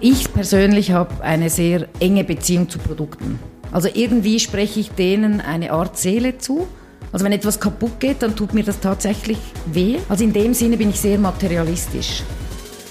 Ich 0.00 0.32
persönlich 0.32 0.92
habe 0.92 1.24
eine 1.24 1.50
sehr 1.50 1.88
enge 1.98 2.22
Beziehung 2.22 2.68
zu 2.68 2.78
Produkten. 2.78 3.40
Also 3.72 3.88
irgendwie 3.92 4.38
spreche 4.38 4.78
ich 4.78 4.92
denen 4.92 5.40
eine 5.40 5.72
Art 5.72 5.98
Seele 5.98 6.38
zu. 6.38 6.68
Also 7.10 7.24
wenn 7.24 7.32
etwas 7.32 7.58
kaputt 7.58 7.98
geht, 7.98 8.22
dann 8.22 8.36
tut 8.36 8.54
mir 8.54 8.62
das 8.62 8.78
tatsächlich 8.78 9.38
weh. 9.66 9.96
Also 10.08 10.22
in 10.22 10.32
dem 10.32 10.54
Sinne 10.54 10.76
bin 10.76 10.90
ich 10.90 11.00
sehr 11.00 11.18
materialistisch. 11.18 12.22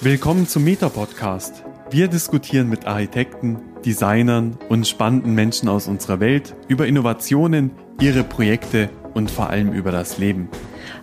Willkommen 0.01 0.49
zum 0.49 0.65
Meta-Podcast. 0.65 1.63
Wir 1.89 2.09
diskutieren 2.09 2.67
mit 2.67 2.85
Architekten, 2.85 3.59
Designern 3.85 4.57
und 4.67 4.85
spannenden 4.85 5.33
Menschen 5.33 5.69
aus 5.69 5.87
unserer 5.87 6.19
Welt 6.19 6.55
über 6.67 6.87
Innovationen, 6.87 7.71
ihre 8.01 8.25
Projekte 8.25 8.89
und 9.13 9.31
vor 9.31 9.49
allem 9.49 9.71
über 9.71 9.91
das 9.91 10.17
Leben. 10.17 10.49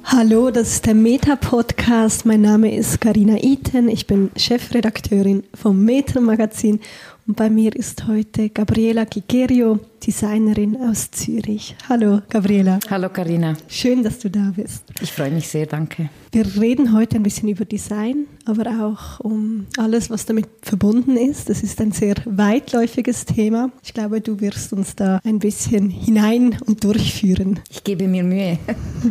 Hallo, 0.06 0.50
das 0.50 0.68
ist 0.68 0.86
der 0.86 0.94
Meta-Podcast. 0.94 2.26
Mein 2.26 2.42
Name 2.42 2.76
ist 2.76 3.00
Karina 3.00 3.42
Iten. 3.42 3.88
Ich 3.88 4.06
bin 4.06 4.30
Chefredakteurin 4.36 5.44
vom 5.54 5.82
Meta-Magazin 5.82 6.80
und 7.26 7.36
bei 7.36 7.48
mir 7.48 7.74
ist 7.74 8.06
heute 8.06 8.50
Gabriela 8.50 9.04
Gigerio, 9.04 9.80
Designerin 10.06 10.76
aus 10.76 11.10
Zürich. 11.10 11.74
Hallo, 11.88 12.20
Gabriela. 12.28 12.78
Hallo, 12.90 13.08
Karina. 13.08 13.54
Schön, 13.68 14.02
dass 14.02 14.18
du 14.18 14.28
da 14.28 14.52
bist. 14.54 14.84
Ich 15.00 15.10
freue 15.10 15.30
mich 15.30 15.48
sehr, 15.48 15.64
danke. 15.66 16.10
Wir 16.32 16.44
reden 16.60 16.92
heute 16.92 17.16
ein 17.16 17.22
bisschen 17.22 17.48
über 17.48 17.64
Design, 17.64 18.26
aber 18.44 18.66
auch 18.84 19.20
um 19.20 19.66
alles, 19.78 20.10
was 20.10 20.26
damit 20.26 20.46
verbunden 20.60 21.16
ist. 21.16 21.48
Das 21.48 21.62
ist 21.62 21.80
ein 21.80 21.92
sehr 21.92 22.16
weitläufiges 22.26 23.24
Thema. 23.24 23.70
Ich 23.82 23.94
glaube, 23.94 24.20
du 24.20 24.40
wirst 24.40 24.74
uns 24.74 24.94
da 24.94 25.20
ein 25.24 25.38
bisschen 25.38 25.88
hinein 25.88 26.58
und 26.66 26.84
durchführen. 26.84 27.60
Ich 27.70 27.84
gebe 27.84 28.06
mir 28.06 28.24
Mühe. 28.24 28.58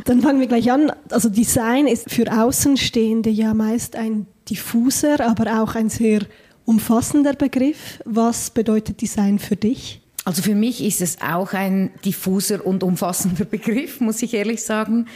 Dann 0.06 0.22
fangen 0.22 0.40
wir 0.40 0.48
gleich 0.48 0.72
an. 0.72 0.92
Also 1.10 1.30
Design 1.30 1.88
ist 1.88 2.12
für 2.12 2.32
Außenstehende 2.32 3.32
ja 3.32 3.54
meist 3.54 3.96
ein 3.96 4.28
diffuser, 4.50 5.20
aber 5.22 5.64
auch 5.64 5.76
ein 5.76 5.90
sehr 5.90 6.22
umfassender 6.66 7.34
Begriff. 7.34 8.00
Was 8.06 8.50
bedeutet 8.50 9.02
Design 9.02 9.40
für 9.40 9.56
dich? 9.56 10.02
Also 10.26 10.42
für 10.42 10.56
mich 10.56 10.84
ist 10.84 11.02
es 11.02 11.22
auch 11.22 11.54
ein 11.54 11.92
diffuser 12.06 12.66
und 12.66 12.84
umfassender 12.84 13.46
Begriff, 13.50 14.00
muss 14.00 14.22
ich 14.22 14.34
ehrlich 14.34 14.64
sagen. 14.64 15.08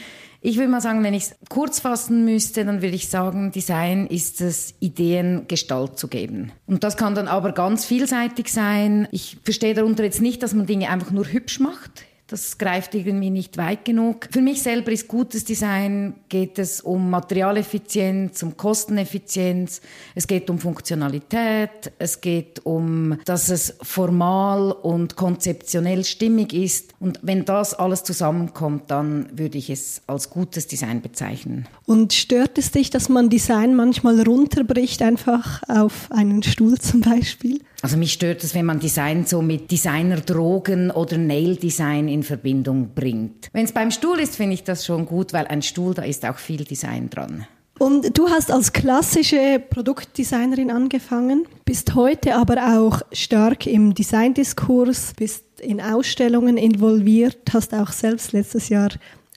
Ich 0.41 0.57
würde 0.57 0.69
mal 0.69 0.81
sagen, 0.81 1.03
wenn 1.03 1.13
ich 1.13 1.23
es 1.23 1.35
kurz 1.49 1.79
fassen 1.79 2.23
müsste, 2.23 2.63
dann 2.63 2.81
würde 2.81 2.95
ich 2.95 3.09
sagen, 3.09 3.51
Design 3.51 4.05
ist 4.07 4.39
es, 4.39 4.75
Ideen 4.79 5.45
Gestalt 5.47 5.97
zu 5.97 6.07
geben. 6.07 6.51
Und 6.67 6.83
das 6.83 6.95
kann 6.95 7.15
dann 7.15 7.27
aber 7.27 7.53
ganz 7.53 7.85
vielseitig 7.85 8.51
sein. 8.51 9.07
Ich 9.11 9.37
verstehe 9.43 9.73
darunter 9.73 10.03
jetzt 10.03 10.21
nicht, 10.21 10.43
dass 10.43 10.53
man 10.53 10.67
Dinge 10.67 10.89
einfach 10.89 11.11
nur 11.11 11.25
hübsch 11.25 11.59
macht. 11.59 12.03
Das 12.29 12.57
greift 12.57 12.93
irgendwie 12.93 13.29
nicht 13.29 13.55
weit 13.55 13.85
genug. 13.85 14.27
Für 14.31 14.41
mich 14.41 14.61
selber 14.61 14.91
ist 14.91 15.07
gutes 15.07 15.45
Design, 15.45 16.13
geht 16.27 16.59
es 16.59 16.81
um 16.81 17.09
Materialeffizienz, 17.09 18.43
um 18.43 18.57
Kosteneffizienz, 18.57 19.79
es 20.13 20.27
geht 20.27 20.49
um 20.49 20.59
Funktionalität, 20.59 21.93
es 21.99 22.19
geht 22.19 22.65
um, 22.65 23.17
dass 23.23 23.47
es 23.47 23.75
formal 23.81 24.73
und 24.73 25.15
konzeptionell 25.15 26.03
stimmig 26.03 26.51
ist. 26.51 26.93
Und 26.99 27.17
wenn 27.21 27.45
das 27.45 27.73
alles 27.73 28.03
zusammenkommt, 28.03 28.91
dann 28.91 29.29
würde 29.31 29.57
ich 29.57 29.69
es 29.69 30.01
als 30.05 30.29
gutes 30.29 30.67
Design 30.67 31.01
bezeichnen. 31.01 31.65
Und 31.85 32.11
stört 32.11 32.57
es 32.57 32.71
dich, 32.71 32.89
dass 32.89 33.07
man 33.07 33.29
Design 33.29 33.73
manchmal 33.73 34.21
runterbricht, 34.21 35.01
einfach 35.01 35.63
auf 35.69 36.11
einen 36.11 36.43
Stuhl 36.43 36.77
zum 36.77 36.99
Beispiel? 36.99 37.61
Also 37.81 37.97
mich 37.97 38.13
stört 38.13 38.43
es, 38.43 38.55
wenn 38.55 38.65
man 38.65 38.79
Design 38.79 39.25
so 39.25 39.41
mit 39.41 39.71
Designerdrogen 39.71 40.89
oder 40.89 41.17
Nail-Design 41.17 42.07
in 42.07 42.23
Verbindung 42.23 42.89
bringt. 42.95 43.49
Wenn 43.53 43.65
es 43.65 43.71
beim 43.71 43.91
Stuhl 43.91 44.19
ist, 44.19 44.35
finde 44.35 44.55
ich 44.55 44.63
das 44.63 44.85
schon 44.85 45.05
gut, 45.05 45.31
weil 45.33 45.45
ein 45.47 45.61
Stuhl, 45.61 45.93
da 45.93 46.03
ist 46.03 46.25
auch 46.25 46.37
viel 46.37 46.63
Design 46.63 47.09
dran. 47.09 47.45
Und 47.79 48.17
du 48.17 48.29
hast 48.29 48.51
als 48.51 48.73
klassische 48.73 49.61
Produktdesignerin 49.69 50.71
angefangen, 50.71 51.45
bist 51.63 51.93
heute 51.93 52.35
aber 52.35 52.79
auch 52.79 53.01
stark 53.11 53.67
im 53.67 53.93
Designdiskurs, 53.93 55.13
bist 55.15 55.43
in 55.59 55.79
Ausstellungen 55.79 56.57
involviert, 56.57 57.37
hast 57.53 57.75
auch 57.75 57.91
selbst 57.91 58.31
letztes 58.33 58.69
Jahr 58.69 58.89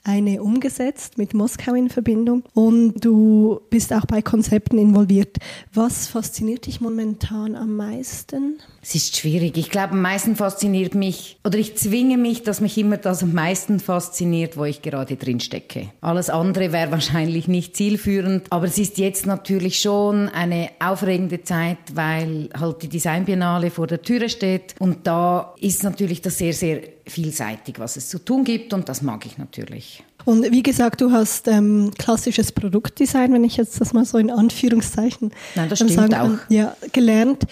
eine 0.03 0.41
umgesetzt 0.41 1.17
mit 1.17 1.33
Moskau 1.33 1.73
in 1.73 1.89
Verbindung 1.89 2.43
und 2.53 3.03
du 3.03 3.61
bist 3.69 3.93
auch 3.93 4.05
bei 4.05 4.21
Konzepten 4.21 4.77
involviert. 4.77 5.37
Was 5.73 6.07
fasziniert 6.07 6.65
dich 6.65 6.81
momentan 6.81 7.55
am 7.55 7.75
meisten? 7.75 8.59
Es 8.83 8.95
ist 8.95 9.15
schwierig. 9.15 9.57
Ich 9.57 9.69
glaube, 9.69 9.91
am 9.91 10.01
meisten 10.01 10.35
fasziniert 10.35 10.95
mich, 10.95 11.37
oder 11.45 11.59
ich 11.59 11.75
zwinge 11.75 12.17
mich, 12.17 12.41
dass 12.41 12.61
mich 12.61 12.77
immer 12.79 12.97
das 12.97 13.21
am 13.21 13.33
meisten 13.33 13.79
fasziniert, 13.79 14.57
wo 14.57 14.65
ich 14.65 14.81
gerade 14.81 15.17
drin 15.17 15.39
stecke. 15.39 15.89
Alles 16.01 16.31
andere 16.31 16.71
wäre 16.71 16.91
wahrscheinlich 16.91 17.47
nicht 17.47 17.75
zielführend, 17.75 18.47
aber 18.49 18.65
es 18.65 18.79
ist 18.79 18.97
jetzt 18.97 19.27
natürlich 19.27 19.79
schon 19.79 20.29
eine 20.29 20.69
aufregende 20.79 21.43
Zeit, 21.43 21.77
weil 21.93 22.49
halt 22.59 22.81
die 22.81 22.89
Designbiennale 22.89 23.69
vor 23.69 23.85
der 23.85 24.01
Türe 24.01 24.29
steht 24.29 24.73
und 24.79 25.05
da 25.05 25.53
ist 25.59 25.83
natürlich 25.83 26.21
das 26.21 26.39
sehr, 26.39 26.53
sehr 26.53 26.81
vielseitig, 27.05 27.77
was 27.77 27.97
es 27.97 28.09
zu 28.09 28.17
tun 28.17 28.43
gibt 28.43 28.73
und 28.73 28.89
das 28.89 29.03
mag 29.03 29.25
ich 29.27 29.37
natürlich. 29.37 30.03
Und 30.25 30.51
wie 30.51 30.63
gesagt, 30.63 31.01
du 31.01 31.11
hast 31.11 31.47
ähm, 31.47 31.91
klassisches 31.97 32.51
Produktdesign, 32.51 33.33
wenn 33.33 33.43
ich 33.43 33.57
jetzt 33.57 33.81
das 33.81 33.93
mal 33.93 34.05
so 34.05 34.17
in 34.17 34.29
Anführungszeichen 34.29 35.31
Nein, 35.55 35.69
das 35.69 35.79
stimmt 35.79 35.93
sagen, 35.93 36.13
auch. 36.13 36.49
Ja, 36.49 36.75
gelernt. 36.93 37.45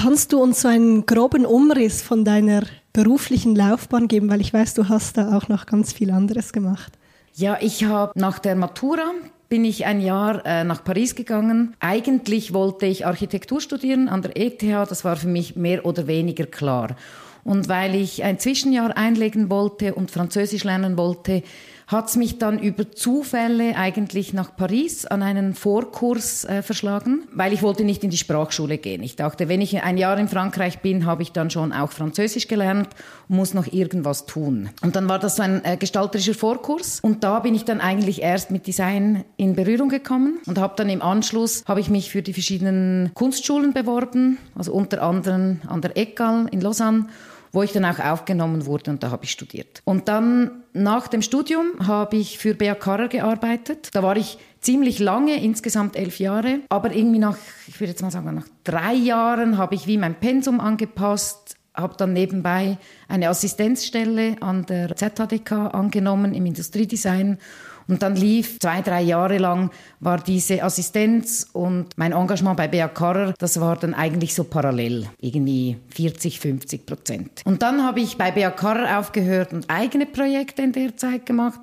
Kannst 0.00 0.32
du 0.32 0.40
uns 0.40 0.60
so 0.60 0.68
einen 0.68 1.06
groben 1.06 1.44
Umriss 1.44 2.02
von 2.02 2.24
deiner 2.24 2.62
beruflichen 2.92 3.56
Laufbahn 3.56 4.06
geben, 4.06 4.30
weil 4.30 4.40
ich 4.40 4.54
weiß, 4.54 4.74
du 4.74 4.88
hast 4.88 5.16
da 5.16 5.36
auch 5.36 5.48
noch 5.48 5.66
ganz 5.66 5.92
viel 5.92 6.12
anderes 6.12 6.52
gemacht. 6.52 6.92
Ja, 7.34 7.58
ich 7.60 7.82
habe 7.82 8.12
nach 8.14 8.38
der 8.38 8.54
Matura 8.54 9.10
bin 9.48 9.64
ich 9.64 9.86
ein 9.86 10.00
Jahr 10.00 10.46
äh, 10.46 10.62
nach 10.62 10.84
Paris 10.84 11.16
gegangen. 11.16 11.74
Eigentlich 11.80 12.54
wollte 12.54 12.86
ich 12.86 13.06
Architektur 13.06 13.60
studieren 13.60 14.08
an 14.08 14.22
der 14.22 14.36
ETH, 14.36 14.62
das 14.62 15.04
war 15.04 15.16
für 15.16 15.26
mich 15.26 15.56
mehr 15.56 15.84
oder 15.84 16.06
weniger 16.06 16.46
klar. 16.46 16.94
Und 17.42 17.68
weil 17.68 17.96
ich 17.96 18.22
ein 18.22 18.38
Zwischenjahr 18.38 18.96
einlegen 18.96 19.50
wollte 19.50 19.96
und 19.96 20.12
Französisch 20.12 20.62
lernen 20.62 20.96
wollte, 20.96 21.42
hat 21.88 22.10
es 22.10 22.16
mich 22.16 22.38
dann 22.38 22.58
über 22.58 22.92
Zufälle 22.92 23.74
eigentlich 23.74 24.34
nach 24.34 24.54
Paris 24.54 25.06
an 25.06 25.22
einen 25.22 25.54
Vorkurs 25.54 26.44
äh, 26.44 26.62
verschlagen, 26.62 27.22
weil 27.32 27.54
ich 27.54 27.62
wollte 27.62 27.82
nicht 27.82 28.04
in 28.04 28.10
die 28.10 28.18
Sprachschule 28.18 28.76
gehen. 28.76 29.02
Ich 29.02 29.16
dachte, 29.16 29.48
wenn 29.48 29.62
ich 29.62 29.82
ein 29.82 29.96
Jahr 29.96 30.18
in 30.18 30.28
Frankreich 30.28 30.80
bin, 30.80 31.06
habe 31.06 31.22
ich 31.22 31.32
dann 31.32 31.48
schon 31.48 31.72
auch 31.72 31.90
Französisch 31.90 32.46
gelernt 32.46 32.88
und 33.28 33.36
muss 33.36 33.54
noch 33.54 33.72
irgendwas 33.72 34.26
tun. 34.26 34.68
Und 34.82 34.96
dann 34.96 35.08
war 35.08 35.18
das 35.18 35.36
so 35.36 35.42
ein 35.42 35.64
äh, 35.64 35.78
gestalterischer 35.78 36.34
Vorkurs 36.34 37.00
und 37.00 37.24
da 37.24 37.40
bin 37.40 37.54
ich 37.54 37.64
dann 37.64 37.80
eigentlich 37.80 38.20
erst 38.20 38.50
mit 38.50 38.66
Design 38.66 39.24
in 39.38 39.56
Berührung 39.56 39.88
gekommen 39.88 40.40
und 40.44 40.58
habe 40.58 40.74
dann 40.76 40.90
im 40.90 41.00
Anschluss 41.00 41.64
habe 41.66 41.80
ich 41.80 41.88
mich 41.88 42.10
für 42.10 42.20
die 42.20 42.34
verschiedenen 42.34 43.12
Kunstschulen 43.14 43.72
beworben, 43.72 44.36
also 44.54 44.74
unter 44.74 45.02
anderem 45.02 45.62
an 45.66 45.80
der 45.80 45.96
ECAL 45.96 46.48
in 46.50 46.60
Lausanne 46.60 47.06
wo 47.52 47.62
ich 47.62 47.72
dann 47.72 47.84
auch 47.84 47.98
aufgenommen 47.98 48.66
wurde 48.66 48.90
und 48.90 49.02
da 49.02 49.10
habe 49.10 49.24
ich 49.24 49.30
studiert. 49.30 49.82
Und 49.84 50.08
dann 50.08 50.62
nach 50.72 51.08
dem 51.08 51.22
Studium 51.22 51.86
habe 51.86 52.16
ich 52.16 52.38
für 52.38 52.54
Bea 52.54 52.74
Karrer 52.74 53.08
gearbeitet. 53.08 53.90
Da 53.92 54.02
war 54.02 54.16
ich 54.16 54.38
ziemlich 54.60 54.98
lange, 54.98 55.42
insgesamt 55.42 55.96
elf 55.96 56.18
Jahre. 56.18 56.60
Aber 56.68 56.94
irgendwie 56.94 57.18
nach, 57.18 57.36
ich 57.66 57.80
würde 57.80 57.90
jetzt 57.90 58.02
mal 58.02 58.10
sagen, 58.10 58.34
nach 58.34 58.48
drei 58.64 58.94
Jahren 58.94 59.58
habe 59.58 59.74
ich 59.74 59.86
wie 59.86 59.98
mein 59.98 60.14
Pensum 60.14 60.60
angepasst, 60.60 61.56
habe 61.74 61.94
dann 61.96 62.12
nebenbei 62.12 62.78
eine 63.06 63.28
Assistenzstelle 63.28 64.36
an 64.40 64.66
der 64.66 64.96
ZHDK 64.96 65.52
angenommen 65.72 66.34
im 66.34 66.44
Industriedesign 66.46 67.38
und 67.88 68.02
dann 68.02 68.14
lief 68.16 68.58
zwei, 68.60 68.82
drei 68.82 69.02
Jahre 69.02 69.38
lang 69.38 69.70
war 70.00 70.18
diese 70.18 70.62
Assistenz 70.62 71.48
und 71.52 71.86
mein 71.96 72.12
Engagement 72.12 72.56
bei 72.56 72.68
Bea 72.68 72.88
Karrer, 72.88 73.34
das 73.38 73.60
war 73.60 73.76
dann 73.76 73.94
eigentlich 73.94 74.34
so 74.34 74.44
parallel, 74.44 75.06
irgendwie 75.20 75.78
40, 75.94 76.38
50 76.38 76.86
Prozent. 76.86 77.42
Und 77.44 77.62
dann 77.62 77.82
habe 77.84 78.00
ich 78.00 78.18
bei 78.18 78.30
Bea 78.30 78.50
Karrer 78.50 78.98
aufgehört 78.98 79.52
und 79.52 79.70
eigene 79.70 80.06
Projekte 80.06 80.62
in 80.62 80.72
der 80.72 80.96
Zeit 80.96 81.26
gemacht. 81.26 81.60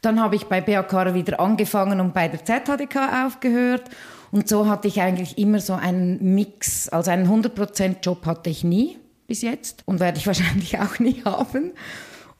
Dann 0.00 0.20
habe 0.20 0.36
ich 0.36 0.46
bei 0.46 0.60
Bea 0.60 0.82
Karrer 0.82 1.14
wieder 1.14 1.40
angefangen 1.40 2.00
und 2.00 2.14
bei 2.14 2.28
der 2.28 2.44
ZHDK 2.44 3.26
aufgehört. 3.26 3.84
Und 4.32 4.48
so 4.48 4.68
hatte 4.68 4.88
ich 4.88 5.00
eigentlich 5.00 5.38
immer 5.38 5.60
so 5.60 5.74
einen 5.74 6.34
Mix. 6.34 6.88
Also 6.88 7.10
einen 7.10 7.28
100% 7.28 7.96
Job 8.02 8.24
hatte 8.26 8.50
ich 8.50 8.64
nie 8.64 8.98
bis 9.26 9.42
jetzt 9.42 9.82
und 9.86 10.00
werde 10.00 10.18
ich 10.18 10.26
wahrscheinlich 10.26 10.78
auch 10.78 10.98
nie 10.98 11.22
haben. 11.24 11.72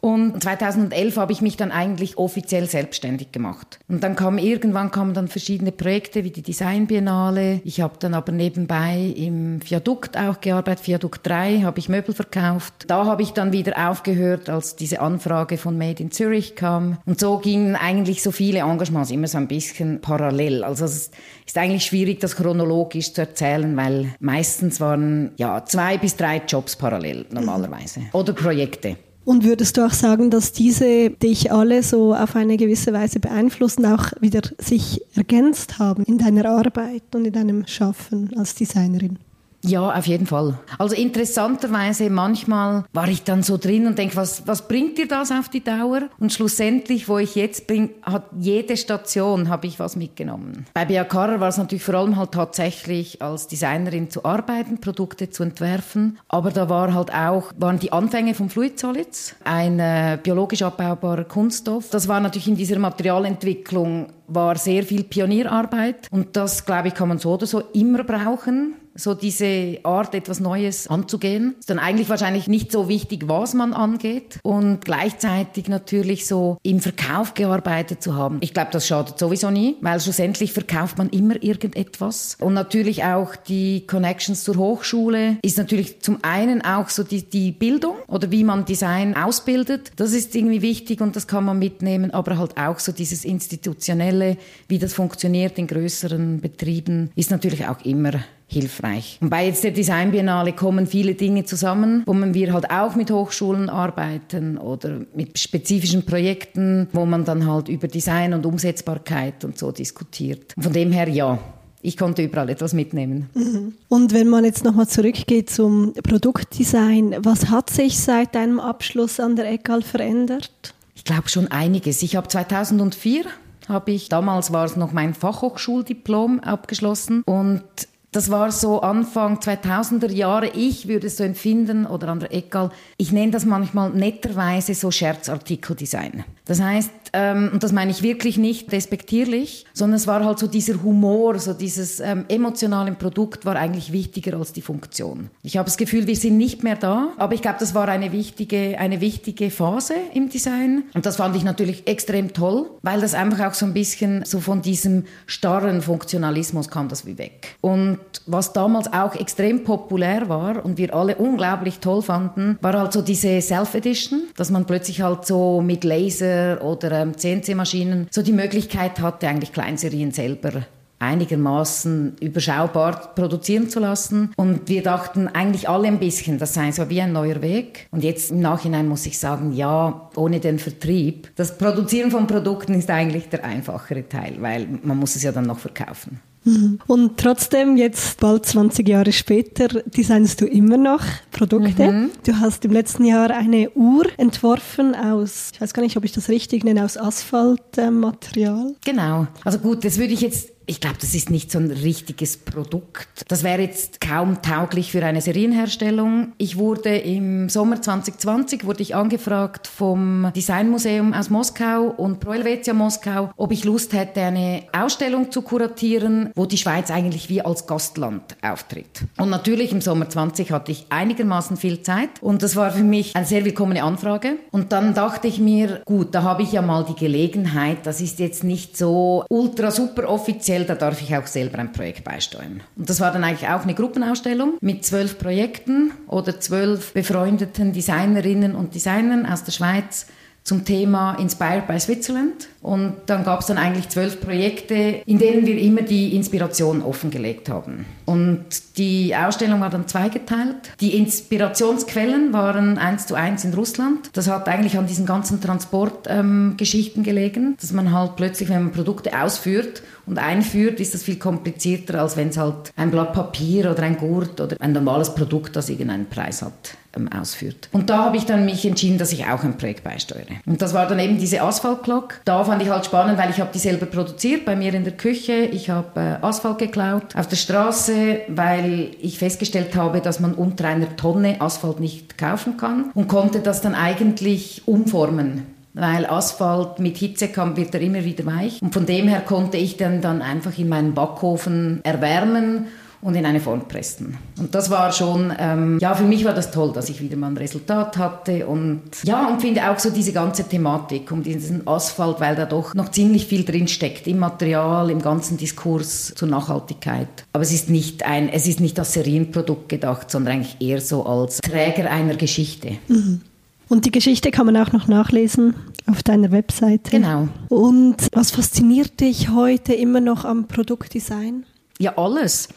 Und 0.06 0.40
2011 0.40 1.16
habe 1.16 1.32
ich 1.32 1.40
mich 1.40 1.56
dann 1.56 1.72
eigentlich 1.72 2.16
offiziell 2.16 2.68
selbstständig 2.68 3.32
gemacht. 3.32 3.80
Und 3.88 4.04
dann 4.04 4.14
kamen 4.14 4.38
irgendwann 4.38 4.92
kamen 4.92 5.14
dann 5.14 5.26
verschiedene 5.26 5.72
Projekte 5.72 6.22
wie 6.22 6.30
die 6.30 6.42
Design 6.42 6.86
Biennale. 6.86 7.60
Ich 7.64 7.80
habe 7.80 7.94
dann 7.98 8.14
aber 8.14 8.30
nebenbei 8.30 9.12
im 9.16 9.58
Viadukt 9.68 10.16
auch 10.16 10.40
gearbeitet. 10.40 10.86
Viadukt 10.86 11.26
3 11.26 11.62
habe 11.62 11.80
ich 11.80 11.88
Möbel 11.88 12.14
verkauft. 12.14 12.84
Da 12.86 13.04
habe 13.04 13.22
ich 13.22 13.32
dann 13.32 13.52
wieder 13.52 13.90
aufgehört, 13.90 14.48
als 14.48 14.76
diese 14.76 15.00
Anfrage 15.00 15.58
von 15.58 15.76
Made 15.76 16.00
in 16.00 16.12
Zürich 16.12 16.54
kam. 16.54 16.98
Und 17.04 17.18
so 17.18 17.38
gingen 17.38 17.74
eigentlich 17.74 18.22
so 18.22 18.30
viele 18.30 18.60
Engagements 18.60 19.10
immer 19.10 19.26
so 19.26 19.38
ein 19.38 19.48
bisschen 19.48 20.00
parallel. 20.02 20.62
Also 20.62 20.84
es 20.84 21.10
ist 21.44 21.58
eigentlich 21.58 21.84
schwierig, 21.84 22.20
das 22.20 22.36
chronologisch 22.36 23.12
zu 23.12 23.22
erzählen, 23.22 23.76
weil 23.76 24.14
meistens 24.20 24.80
waren 24.80 25.32
ja 25.36 25.64
zwei 25.64 25.98
bis 25.98 26.14
drei 26.14 26.42
Jobs 26.46 26.76
parallel 26.76 27.26
normalerweise. 27.32 28.02
Oder 28.12 28.34
Projekte. 28.34 28.98
Und 29.26 29.42
würdest 29.42 29.76
du 29.76 29.84
auch 29.84 29.92
sagen, 29.92 30.30
dass 30.30 30.52
diese 30.52 31.10
dich 31.10 31.50
alle 31.50 31.82
so 31.82 32.14
auf 32.14 32.36
eine 32.36 32.56
gewisse 32.56 32.92
Weise 32.92 33.18
beeinflussen, 33.18 33.84
auch 33.84 34.12
wieder 34.20 34.40
sich 34.58 35.02
ergänzt 35.16 35.80
haben 35.80 36.04
in 36.04 36.16
deiner 36.16 36.48
Arbeit 36.48 37.02
und 37.12 37.26
in 37.26 37.32
deinem 37.32 37.66
Schaffen 37.66 38.30
als 38.38 38.54
Designerin? 38.54 39.18
Ja, 39.66 39.92
auf 39.92 40.06
jeden 40.06 40.26
Fall. 40.26 40.58
Also 40.78 40.94
interessanterweise 40.94 42.08
manchmal 42.08 42.84
war 42.92 43.08
ich 43.08 43.24
dann 43.24 43.42
so 43.42 43.56
drin 43.56 43.88
und 43.88 43.98
denke, 43.98 44.14
was, 44.14 44.46
was 44.46 44.68
bringt 44.68 44.96
dir 44.96 45.08
das 45.08 45.32
auf 45.32 45.48
die 45.48 45.62
Dauer? 45.62 46.02
Und 46.20 46.32
schlussendlich, 46.32 47.08
wo 47.08 47.18
ich 47.18 47.34
jetzt 47.34 47.66
bin, 47.66 47.90
hat 48.02 48.26
jede 48.38 48.76
Station 48.76 49.48
habe 49.48 49.66
ich 49.66 49.80
was 49.80 49.96
mitgenommen. 49.96 50.66
Bei 50.72 50.84
Bea 50.84 51.02
Carrer 51.02 51.40
war 51.40 51.48
es 51.48 51.56
natürlich 51.56 51.82
vor 51.82 51.96
allem 51.96 52.16
halt 52.16 52.30
tatsächlich 52.30 53.20
als 53.20 53.48
Designerin 53.48 54.08
zu 54.08 54.24
arbeiten, 54.24 54.80
Produkte 54.80 55.30
zu 55.30 55.42
entwerfen. 55.42 56.18
Aber 56.28 56.50
da 56.52 56.68
war 56.68 56.94
halt 56.94 57.12
auch, 57.12 57.52
waren 57.58 57.80
die 57.80 57.90
Anfänge 57.90 58.34
vom 58.34 58.48
Fluid 58.48 58.78
Solids, 58.78 59.34
ein 59.42 59.80
äh, 59.80 60.16
biologisch 60.22 60.62
abbaubarer 60.62 61.24
Kunststoff. 61.24 61.90
Das 61.90 62.06
war 62.06 62.20
natürlich 62.20 62.46
in 62.46 62.56
dieser 62.56 62.78
Materialentwicklung 62.78 64.12
war 64.28 64.56
sehr 64.56 64.82
viel 64.82 65.04
Pionierarbeit 65.04 66.08
und 66.10 66.36
das, 66.36 66.66
glaube 66.66 66.88
ich, 66.88 66.94
kann 66.94 67.08
man 67.08 67.18
so 67.18 67.34
oder 67.34 67.46
so 67.46 67.60
immer 67.72 68.02
brauchen 68.02 68.74
so 68.96 69.14
diese 69.14 69.78
Art, 69.82 70.14
etwas 70.14 70.40
Neues 70.40 70.88
anzugehen. 70.88 71.54
Ist 71.58 71.70
dann 71.70 71.78
eigentlich 71.78 72.08
wahrscheinlich 72.08 72.48
nicht 72.48 72.72
so 72.72 72.88
wichtig, 72.88 73.28
was 73.28 73.54
man 73.54 73.72
angeht 73.72 74.38
und 74.42 74.84
gleichzeitig 74.84 75.68
natürlich 75.68 76.26
so 76.26 76.58
im 76.62 76.80
Verkauf 76.80 77.34
gearbeitet 77.34 78.02
zu 78.02 78.14
haben. 78.14 78.38
Ich 78.40 78.54
glaube, 78.54 78.70
das 78.72 78.86
schadet 78.86 79.18
sowieso 79.18 79.50
nie, 79.50 79.76
weil 79.80 80.00
schlussendlich 80.00 80.52
verkauft 80.52 80.98
man 80.98 81.10
immer 81.10 81.42
irgendetwas. 81.42 82.36
Und 82.40 82.54
natürlich 82.54 83.04
auch 83.04 83.36
die 83.36 83.86
Connections 83.86 84.44
zur 84.44 84.56
Hochschule 84.56 85.38
ist 85.42 85.58
natürlich 85.58 86.00
zum 86.00 86.18
einen 86.22 86.62
auch 86.62 86.88
so 86.88 87.02
die, 87.02 87.22
die 87.22 87.52
Bildung 87.52 87.96
oder 88.08 88.30
wie 88.30 88.44
man 88.44 88.64
Design 88.64 89.16
ausbildet. 89.16 89.92
Das 89.96 90.12
ist 90.12 90.34
irgendwie 90.34 90.62
wichtig 90.62 91.00
und 91.00 91.16
das 91.16 91.26
kann 91.26 91.44
man 91.44 91.58
mitnehmen, 91.58 92.10
aber 92.10 92.38
halt 92.38 92.56
auch 92.56 92.78
so 92.78 92.92
dieses 92.92 93.24
institutionelle, 93.24 94.36
wie 94.68 94.78
das 94.78 94.94
funktioniert 94.94 95.58
in 95.58 95.66
größeren 95.66 96.40
Betrieben, 96.40 97.10
ist 97.14 97.30
natürlich 97.30 97.66
auch 97.66 97.80
immer 97.84 98.12
hilfreich. 98.46 99.18
Und 99.20 99.30
bei 99.30 99.46
jetzt 99.46 99.64
der 99.64 99.72
Design 99.72 100.12
Biennale 100.12 100.52
kommen 100.52 100.86
viele 100.86 101.14
Dinge 101.14 101.44
zusammen, 101.44 102.02
wo 102.06 102.12
man 102.12 102.32
wir 102.32 102.52
halt 102.52 102.70
auch 102.70 102.94
mit 102.94 103.10
Hochschulen 103.10 103.68
arbeiten 103.68 104.56
oder 104.56 105.00
mit 105.14 105.38
spezifischen 105.38 106.06
Projekten, 106.06 106.88
wo 106.92 107.06
man 107.06 107.24
dann 107.24 107.46
halt 107.46 107.68
über 107.68 107.88
Design 107.88 108.34
und 108.34 108.46
Umsetzbarkeit 108.46 109.44
und 109.44 109.58
so 109.58 109.72
diskutiert. 109.72 110.54
von 110.58 110.72
dem 110.72 110.92
her 110.92 111.08
ja, 111.08 111.38
ich 111.82 111.96
konnte 111.96 112.22
überall 112.22 112.48
etwas 112.48 112.72
mitnehmen. 112.72 113.30
Mhm. 113.34 113.74
Und 113.88 114.12
wenn 114.12 114.28
man 114.28 114.44
jetzt 114.44 114.64
nochmal 114.64 114.88
zurückgeht 114.88 115.50
zum 115.50 115.92
Produktdesign, 115.92 117.16
was 117.20 117.50
hat 117.50 117.70
sich 117.70 117.98
seit 117.98 118.34
deinem 118.34 118.60
Abschluss 118.60 119.20
an 119.20 119.36
der 119.36 119.50
ECAL 119.52 119.82
verändert? 119.82 120.74
Ich 120.94 121.04
glaube 121.04 121.28
schon 121.28 121.48
einiges. 121.48 122.02
Ich 122.02 122.16
habe 122.16 122.26
2004 122.28 123.24
habe 123.68 123.90
ich, 123.90 124.08
damals 124.08 124.52
war 124.52 124.64
es 124.64 124.76
noch 124.76 124.92
mein 124.92 125.14
Fachhochschuldiplom 125.14 126.40
abgeschlossen 126.40 127.22
und 127.24 127.62
das 128.12 128.30
war 128.30 128.50
so 128.50 128.80
Anfang 128.80 129.38
2000er 129.38 130.10
Jahre. 130.10 130.48
Ich 130.54 130.88
würde 130.88 131.08
es 131.08 131.16
so 131.16 131.24
empfinden, 131.24 131.86
oder 131.86 132.08
an 132.08 132.20
der 132.20 132.32
Eckal, 132.32 132.70
ich 132.96 133.12
nenne 133.12 133.32
das 133.32 133.44
manchmal 133.44 133.90
netterweise 133.90 134.74
so 134.74 134.90
Scherzartikeldesign. 134.90 136.24
Das 136.44 136.60
heißt, 136.60 136.90
ähm, 137.12 137.50
und 137.52 137.62
das 137.62 137.72
meine 137.72 137.90
ich 137.90 138.02
wirklich 138.02 138.38
nicht 138.38 138.72
respektierlich, 138.72 139.66
sondern 139.72 139.96
es 139.96 140.06
war 140.06 140.24
halt 140.24 140.38
so 140.38 140.46
dieser 140.46 140.82
Humor, 140.82 141.38
so 141.38 141.52
dieses 141.52 142.00
ähm, 142.00 142.24
emotionale 142.28 142.92
Produkt 142.92 143.44
war 143.44 143.56
eigentlich 143.56 143.92
wichtiger 143.92 144.38
als 144.38 144.52
die 144.52 144.62
Funktion. 144.62 145.30
Ich 145.42 145.56
habe 145.56 145.66
das 145.66 145.76
Gefühl, 145.76 146.06
wir 146.06 146.16
sind 146.16 146.36
nicht 146.36 146.62
mehr 146.62 146.76
da, 146.76 147.08
aber 147.16 147.34
ich 147.34 147.42
glaube, 147.42 147.58
das 147.60 147.74
war 147.74 147.88
eine 147.88 148.12
wichtige, 148.12 148.78
eine 148.78 149.00
wichtige 149.00 149.50
Phase 149.50 149.94
im 150.14 150.28
Design. 150.28 150.84
Und 150.94 151.06
das 151.06 151.16
fand 151.16 151.36
ich 151.36 151.44
natürlich 151.44 151.86
extrem 151.86 152.32
toll, 152.32 152.70
weil 152.82 153.00
das 153.00 153.14
einfach 153.14 153.48
auch 153.48 153.54
so 153.54 153.66
ein 153.66 153.74
bisschen 153.74 154.24
so 154.24 154.40
von 154.40 154.62
diesem 154.62 155.04
starren 155.26 155.82
Funktionalismus 155.82 156.68
kam 156.68 156.88
das 156.88 157.06
wie 157.06 157.18
weg. 157.18 157.56
Und 157.60 157.98
was 158.26 158.52
damals 158.52 158.92
auch 158.92 159.14
extrem 159.14 159.64
populär 159.64 160.28
war 160.28 160.64
und 160.64 160.78
wir 160.78 160.94
alle 160.94 161.16
unglaublich 161.16 161.78
toll 161.78 162.02
fanden, 162.02 162.58
war 162.60 162.78
halt 162.78 162.92
so 162.92 163.02
diese 163.02 163.40
Self-Edition, 163.40 164.22
dass 164.36 164.50
man 164.50 164.64
plötzlich 164.64 165.02
halt 165.02 165.26
so 165.26 165.60
mit 165.60 165.84
Laser 165.84 166.62
oder 166.62 166.92
CNC-Maschinen 167.16 168.08
so 168.10 168.22
die 168.22 168.32
Möglichkeit 168.32 169.00
hatte, 169.00 169.28
eigentlich 169.28 169.52
Kleinserien 169.52 170.12
selber 170.12 170.66
einigermaßen 170.98 172.16
überschaubar 172.20 173.14
produzieren 173.14 173.68
zu 173.68 173.80
lassen. 173.80 174.32
Und 174.36 174.68
wir 174.68 174.82
dachten 174.82 175.28
eigentlich 175.28 175.68
alle 175.68 175.88
ein 175.88 175.98
bisschen, 175.98 176.38
das 176.38 176.54
sei 176.54 176.72
so 176.72 176.88
wie 176.88 177.00
ein 177.00 177.12
neuer 177.12 177.42
Weg. 177.42 177.86
Und 177.90 178.02
jetzt 178.02 178.30
im 178.30 178.40
Nachhinein 178.40 178.88
muss 178.88 179.06
ich 179.06 179.18
sagen, 179.18 179.52
ja, 179.52 180.10
ohne 180.16 180.40
den 180.40 180.58
Vertrieb. 180.58 181.30
Das 181.36 181.58
Produzieren 181.58 182.10
von 182.10 182.26
Produkten 182.26 182.74
ist 182.74 182.90
eigentlich 182.90 183.28
der 183.28 183.44
einfachere 183.44 184.08
Teil, 184.08 184.36
weil 184.40 184.66
man 184.82 184.96
muss 184.96 185.16
es 185.16 185.22
ja 185.22 185.32
dann 185.32 185.46
noch 185.46 185.58
verkaufen. 185.58 186.20
Mhm. 186.46 186.78
Und 186.86 187.18
trotzdem, 187.18 187.76
jetzt 187.76 188.20
bald 188.20 188.46
20 188.46 188.88
Jahre 188.88 189.12
später, 189.12 189.68
designst 189.84 190.40
du 190.40 190.46
immer 190.46 190.76
noch 190.76 191.02
Produkte. 191.32 191.92
Mhm. 191.92 192.10
Du 192.24 192.38
hast 192.38 192.64
im 192.64 192.72
letzten 192.72 193.04
Jahr 193.04 193.30
eine 193.30 193.70
Uhr 193.72 194.06
entworfen 194.16 194.94
aus, 194.94 195.50
ich 195.52 195.60
weiß 195.60 195.74
gar 195.74 195.82
nicht, 195.82 195.96
ob 195.96 196.04
ich 196.04 196.12
das 196.12 196.28
richtig 196.28 196.64
nenne, 196.64 196.84
aus 196.84 196.96
Asphaltmaterial. 196.96 198.74
Genau. 198.84 199.26
Also 199.44 199.58
gut, 199.58 199.84
das 199.84 199.98
würde 199.98 200.14
ich 200.14 200.20
jetzt 200.20 200.55
ich 200.66 200.80
glaube, 200.80 200.96
das 201.00 201.14
ist 201.14 201.30
nicht 201.30 201.52
so 201.52 201.58
ein 201.58 201.70
richtiges 201.70 202.36
Produkt. 202.36 203.22
Das 203.28 203.44
wäre 203.44 203.62
jetzt 203.62 204.00
kaum 204.00 204.42
tauglich 204.42 204.90
für 204.90 205.04
eine 205.04 205.20
Serienherstellung. 205.20 206.32
Ich 206.38 206.56
wurde 206.56 206.96
im 206.96 207.48
Sommer 207.48 207.80
2020 207.80 208.64
wurde 208.64 208.82
ich 208.82 208.96
angefragt 208.96 209.68
vom 209.68 210.32
Designmuseum 210.34 211.14
aus 211.14 211.30
Moskau 211.30 211.94
und 211.96 212.18
Pro 212.18 212.32
Helvetia 212.32 212.74
Moskau, 212.74 213.30
ob 213.36 213.52
ich 213.52 213.64
Lust 213.64 213.92
hätte, 213.92 214.22
eine 214.22 214.64
Ausstellung 214.76 215.30
zu 215.30 215.42
kuratieren, 215.42 216.30
wo 216.34 216.46
die 216.46 216.58
Schweiz 216.58 216.90
eigentlich 216.90 217.28
wie 217.28 217.42
als 217.42 217.66
Gastland 217.68 218.36
auftritt. 218.42 219.04
Und 219.18 219.30
natürlich 219.30 219.70
im 219.70 219.80
Sommer 219.80 220.08
20 220.08 220.50
hatte 220.50 220.72
ich 220.72 220.86
einigermaßen 220.90 221.56
viel 221.56 221.82
Zeit 221.82 222.10
und 222.20 222.42
das 222.42 222.56
war 222.56 222.72
für 222.72 222.82
mich 222.82 223.14
eine 223.14 223.26
sehr 223.26 223.44
willkommene 223.44 223.84
Anfrage. 223.84 224.36
Und 224.50 224.72
dann 224.72 224.94
dachte 224.94 225.28
ich 225.28 225.38
mir, 225.38 225.82
gut, 225.84 226.12
da 226.12 226.22
habe 226.22 226.42
ich 226.42 226.52
ja 226.52 226.62
mal 226.62 226.84
die 226.84 226.96
Gelegenheit, 226.98 227.86
das 227.86 228.00
ist 228.00 228.18
jetzt 228.18 228.42
nicht 228.42 228.76
so 228.76 229.24
ultra 229.28 229.70
super 229.70 230.08
offiziell 230.08 230.55
speziell, 230.56 230.64
da 230.64 230.74
darf 230.74 231.00
ich 231.02 231.14
auch 231.16 231.26
selber 231.26 231.58
ein 231.58 231.72
Projekt 231.72 232.04
beisteuern. 232.04 232.62
Und 232.76 232.88
das 232.88 233.00
war 233.00 233.12
dann 233.12 233.24
eigentlich 233.24 233.48
auch 233.48 233.62
eine 233.62 233.74
Gruppenausstellung 233.74 234.58
mit 234.60 234.84
zwölf 234.84 235.18
Projekten 235.18 235.92
oder 236.06 236.40
zwölf 236.40 236.92
befreundeten 236.92 237.72
Designerinnen 237.72 238.54
und 238.54 238.74
Designern 238.74 239.26
aus 239.26 239.44
der 239.44 239.52
Schweiz 239.52 240.06
zum 240.46 240.64
Thema 240.64 241.14
Inspired 241.14 241.66
by 241.66 241.78
Switzerland. 241.80 242.46
Und 242.62 242.94
dann 243.06 243.24
gab 243.24 243.40
es 243.40 243.46
dann 243.46 243.58
eigentlich 243.58 243.88
zwölf 243.88 244.20
Projekte, 244.20 245.02
in 245.04 245.18
denen 245.18 245.44
wir 245.44 245.58
immer 245.58 245.82
die 245.82 246.14
Inspiration 246.14 246.82
offengelegt 246.82 247.48
haben. 247.48 247.84
Und 248.04 248.44
die 248.76 249.14
Ausstellung 249.16 249.60
war 249.60 249.70
dann 249.70 249.88
zweigeteilt. 249.88 250.56
Die 250.80 250.96
Inspirationsquellen 250.96 252.32
waren 252.32 252.78
eins 252.78 253.08
zu 253.08 253.16
eins 253.16 253.44
in 253.44 253.54
Russland. 253.54 254.10
Das 254.12 254.28
hat 254.28 254.48
eigentlich 254.48 254.78
an 254.78 254.86
diesen 254.86 255.04
ganzen 255.04 255.40
Transportgeschichten 255.40 257.00
ähm, 257.00 257.04
gelegen, 257.04 257.56
dass 257.60 257.72
man 257.72 257.92
halt 257.92 258.14
plötzlich, 258.14 258.48
wenn 258.48 258.62
man 258.62 258.72
Produkte 258.72 259.20
ausführt 259.20 259.82
und 260.06 260.18
einführt, 260.18 260.78
ist 260.78 260.94
das 260.94 261.02
viel 261.02 261.16
komplizierter, 261.16 262.00
als 262.00 262.16
wenn 262.16 262.28
es 262.28 262.36
halt 262.36 262.72
ein 262.76 262.92
Blatt 262.92 263.12
Papier 263.12 263.72
oder 263.72 263.82
ein 263.82 263.96
Gurt 263.96 264.40
oder 264.40 264.56
ein 264.60 264.70
normales 264.72 265.12
Produkt, 265.12 265.56
das 265.56 265.68
irgendeinen 265.68 266.06
Preis 266.06 266.42
hat, 266.42 266.76
ausführt. 266.96 267.68
Und 267.72 267.90
da 267.90 268.04
habe 268.06 268.16
ich 268.16 268.24
dann 268.24 268.44
mich 268.44 268.66
entschieden, 268.66 268.98
dass 268.98 269.12
ich 269.12 269.26
auch 269.26 269.44
ein 269.44 269.56
Projekt 269.58 269.84
beisteuere. 269.84 270.26
Und 270.46 270.62
das 270.62 270.74
war 270.74 270.86
dann 270.86 270.98
eben 270.98 271.18
diese 271.18 271.42
Asphalt-Clock. 271.42 272.20
Da 272.24 272.44
fand 272.44 272.62
ich 272.62 272.70
halt 272.70 272.86
spannend, 272.86 273.18
weil 273.18 273.30
ich 273.30 273.40
habe 273.40 273.50
die 273.52 273.58
selber 273.58 273.86
produziert 273.86 274.44
bei 274.44 274.56
mir 274.56 274.72
in 274.74 274.84
der 274.84 274.94
Küche. 274.94 275.32
Ich 275.32 275.70
habe 275.70 276.00
äh, 276.00 276.24
Asphalt 276.24 276.58
geklaut 276.58 277.14
auf 277.14 277.26
der 277.26 277.36
Straße, 277.36 278.20
weil 278.28 278.90
ich 279.00 279.18
festgestellt 279.18 279.76
habe, 279.76 280.00
dass 280.00 280.20
man 280.20 280.34
unter 280.34 280.66
einer 280.66 280.96
Tonne 280.96 281.40
Asphalt 281.40 281.80
nicht 281.80 282.18
kaufen 282.18 282.56
kann 282.56 282.90
und 282.94 283.08
konnte 283.08 283.40
das 283.40 283.60
dann 283.60 283.74
eigentlich 283.74 284.62
umformen 284.66 285.56
weil 285.76 286.06
Asphalt 286.06 286.78
mit 286.78 286.96
Hitze 286.96 287.28
kam, 287.28 287.58
wird 287.58 287.74
er 287.74 287.82
immer 287.82 288.02
wieder 288.02 288.24
weich. 288.24 288.62
Und 288.62 288.72
von 288.72 288.86
dem 288.86 289.08
her 289.08 289.20
konnte 289.20 289.58
ich 289.58 289.76
dann, 289.76 290.00
dann 290.00 290.22
einfach 290.22 290.56
in 290.56 290.70
meinen 290.70 290.94
Backofen 290.94 291.80
erwärmen 291.84 292.68
und 293.02 293.14
in 293.14 293.26
eine 293.26 293.40
Form 293.40 293.68
pressen. 293.68 294.16
Und 294.38 294.54
das 294.54 294.70
war 294.70 294.92
schon, 294.92 295.32
ähm, 295.38 295.78
ja, 295.80 295.94
für 295.94 296.04
mich 296.04 296.24
war 296.24 296.34
das 296.34 296.50
toll, 296.50 296.72
dass 296.72 296.88
ich 296.88 297.00
wieder 297.00 297.16
mal 297.16 297.28
ein 297.28 297.36
Resultat 297.36 297.96
hatte 297.96 298.46
und 298.46 298.82
ja, 299.04 299.28
und 299.28 299.40
finde 299.40 299.70
auch 299.70 299.78
so 299.78 299.90
diese 299.90 300.12
ganze 300.12 300.44
Thematik 300.44 301.10
um 301.12 301.22
diesen 301.22 301.66
Asphalt, 301.66 302.20
weil 302.20 302.36
da 302.36 302.46
doch 302.46 302.74
noch 302.74 302.90
ziemlich 302.90 303.26
viel 303.26 303.44
drin 303.44 303.68
steckt 303.68 304.06
im 304.06 304.18
Material, 304.18 304.90
im 304.90 305.00
ganzen 305.00 305.36
Diskurs 305.36 306.14
zur 306.14 306.28
Nachhaltigkeit. 306.28 307.08
Aber 307.32 307.42
es 307.42 307.52
ist 307.52 307.70
nicht 307.70 308.04
ein, 308.04 308.28
es 308.28 308.46
ist 308.46 308.60
nicht 308.60 308.78
als 308.78 308.94
Serienprodukt 308.94 309.68
gedacht, 309.68 310.10
sondern 310.10 310.34
eigentlich 310.34 310.56
eher 310.60 310.80
so 310.80 311.04
als 311.04 311.38
Träger 311.38 311.90
einer 311.90 312.16
Geschichte. 312.16 312.72
Mhm. 312.88 313.20
Und 313.68 313.84
die 313.84 313.90
Geschichte 313.90 314.30
kann 314.30 314.46
man 314.46 314.56
auch 314.56 314.72
noch 314.72 314.86
nachlesen 314.86 315.54
auf 315.86 316.02
deiner 316.02 316.30
Webseite. 316.30 316.90
Genau. 316.90 317.28
Und 317.48 317.96
was 318.12 318.30
fasziniert 318.30 319.00
dich 319.00 319.30
heute 319.30 319.74
immer 319.74 320.00
noch 320.00 320.24
am 320.24 320.46
Produktdesign? 320.46 321.44
Ja, 321.78 321.96
alles. 321.96 322.48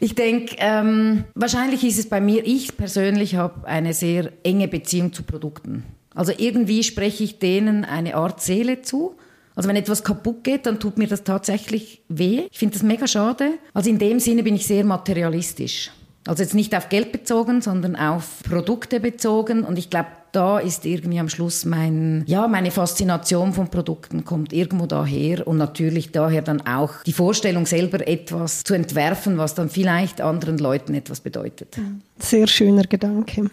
Ich 0.00 0.14
denke, 0.14 0.56
ähm, 0.58 1.24
wahrscheinlich 1.34 1.84
ist 1.84 1.98
es 1.98 2.08
bei 2.08 2.20
mir, 2.20 2.46
ich 2.46 2.76
persönlich 2.76 3.36
habe 3.36 3.66
eine 3.66 3.94
sehr 3.94 4.32
enge 4.42 4.68
Beziehung 4.68 5.12
zu 5.12 5.22
Produkten. 5.22 5.84
Also 6.14 6.32
irgendwie 6.36 6.82
spreche 6.82 7.24
ich 7.24 7.38
denen 7.38 7.84
eine 7.84 8.14
Art 8.14 8.40
Seele 8.42 8.82
zu 8.82 9.16
Also 9.56 9.68
wenn 9.68 9.76
etwas 9.76 10.04
kaputt 10.04 10.44
geht, 10.44 10.66
dann 10.66 10.80
tut 10.80 10.98
mir 10.98 11.06
das 11.06 11.24
tatsächlich 11.24 12.02
weh. 12.08 12.42
Ich 12.50 12.58
finde 12.58 12.74
das 12.74 12.82
mega 12.82 13.06
schade. 13.06 13.52
Also 13.72 13.88
in 13.88 13.98
dem 13.98 14.20
Sinne 14.20 14.42
bin 14.42 14.54
ich 14.54 14.66
sehr 14.66 14.84
materialistisch. 14.84 15.90
Also 16.26 16.42
jetzt 16.42 16.54
nicht 16.54 16.74
auf 16.74 16.88
Geld 16.88 17.12
bezogen, 17.12 17.60
sondern 17.60 17.96
auf 17.96 18.42
Produkte 18.42 19.00
bezogen. 19.00 19.62
Und 19.64 19.78
ich 19.78 19.90
glaube, 19.90 20.08
da 20.34 20.58
ist 20.58 20.84
irgendwie 20.84 21.20
am 21.20 21.28
Schluss 21.28 21.64
mein, 21.64 22.24
ja, 22.26 22.48
meine 22.48 22.70
Faszination 22.70 23.52
von 23.52 23.68
Produkten 23.68 24.24
kommt 24.24 24.52
irgendwo 24.52 24.86
daher 24.86 25.46
und 25.46 25.58
natürlich 25.58 26.12
daher 26.12 26.42
dann 26.42 26.66
auch 26.66 27.02
die 27.04 27.12
Vorstellung 27.12 27.66
selber 27.66 28.06
etwas 28.06 28.64
zu 28.64 28.74
entwerfen, 28.74 29.38
was 29.38 29.54
dann 29.54 29.70
vielleicht 29.70 30.20
anderen 30.20 30.58
Leuten 30.58 30.94
etwas 30.94 31.20
bedeutet. 31.20 31.78
Sehr 32.18 32.46
schöner 32.46 32.84
Gedanke. 32.84 33.50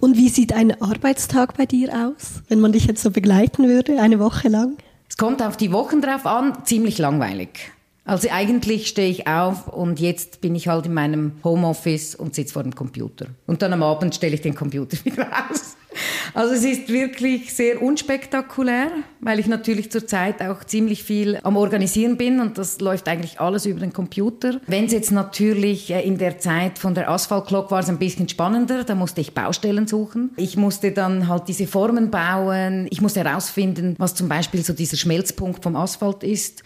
Und 0.00 0.16
wie 0.16 0.28
sieht 0.28 0.52
ein 0.52 0.80
Arbeitstag 0.80 1.56
bei 1.56 1.66
dir 1.66 1.92
aus, 1.92 2.42
wenn 2.48 2.60
man 2.60 2.72
dich 2.72 2.86
jetzt 2.86 3.02
so 3.02 3.10
begleiten 3.10 3.68
würde, 3.68 4.00
eine 4.00 4.18
Woche 4.18 4.48
lang? 4.48 4.76
Es 5.08 5.16
kommt 5.16 5.42
auf 5.42 5.56
die 5.56 5.72
Wochen 5.72 6.00
drauf 6.00 6.26
an, 6.26 6.64
ziemlich 6.64 6.98
langweilig. 6.98 7.72
Also 8.04 8.28
eigentlich 8.30 8.88
stehe 8.88 9.10
ich 9.10 9.26
auf 9.26 9.68
und 9.68 10.00
jetzt 10.00 10.40
bin 10.40 10.54
ich 10.54 10.68
halt 10.68 10.86
in 10.86 10.94
meinem 10.94 11.32
Homeoffice 11.44 12.14
und 12.14 12.34
sitze 12.34 12.54
vor 12.54 12.62
dem 12.62 12.74
Computer. 12.74 13.26
Und 13.46 13.60
dann 13.60 13.74
am 13.74 13.82
Abend 13.82 14.14
stelle 14.14 14.34
ich 14.34 14.40
den 14.40 14.54
Computer 14.54 14.96
wieder 15.04 15.28
aus. 15.50 15.76
Also 16.34 16.54
es 16.54 16.64
ist 16.64 16.88
wirklich 16.88 17.52
sehr 17.54 17.82
unspektakulär, 17.82 18.90
weil 19.20 19.38
ich 19.38 19.46
natürlich 19.46 19.90
zurzeit 19.90 20.42
auch 20.42 20.64
ziemlich 20.64 21.02
viel 21.02 21.38
am 21.42 21.56
Organisieren 21.56 22.16
bin 22.16 22.40
und 22.40 22.58
das 22.58 22.80
läuft 22.80 23.08
eigentlich 23.08 23.40
alles 23.40 23.66
über 23.66 23.80
den 23.80 23.92
Computer. 23.92 24.60
Wenn 24.66 24.86
es 24.86 24.92
jetzt 24.92 25.10
natürlich 25.10 25.90
äh, 25.90 26.00
in 26.02 26.18
der 26.18 26.38
Zeit 26.38 26.78
von 26.78 26.94
der 26.94 27.10
Asphaltglocke 27.10 27.70
war 27.70 27.80
es 27.80 27.88
ein 27.88 27.98
bisschen 27.98 28.28
spannender, 28.28 28.84
da 28.84 28.94
musste 28.94 29.20
ich 29.20 29.34
Baustellen 29.34 29.86
suchen. 29.86 30.30
Ich 30.36 30.56
musste 30.56 30.92
dann 30.92 31.28
halt 31.28 31.48
diese 31.48 31.66
Formen 31.66 32.10
bauen, 32.10 32.86
ich 32.90 33.00
musste 33.00 33.24
herausfinden, 33.24 33.94
was 33.98 34.14
zum 34.14 34.28
Beispiel 34.28 34.62
so 34.62 34.72
dieser 34.72 34.96
Schmelzpunkt 34.96 35.62
vom 35.62 35.76
Asphalt 35.76 36.22
ist 36.22 36.62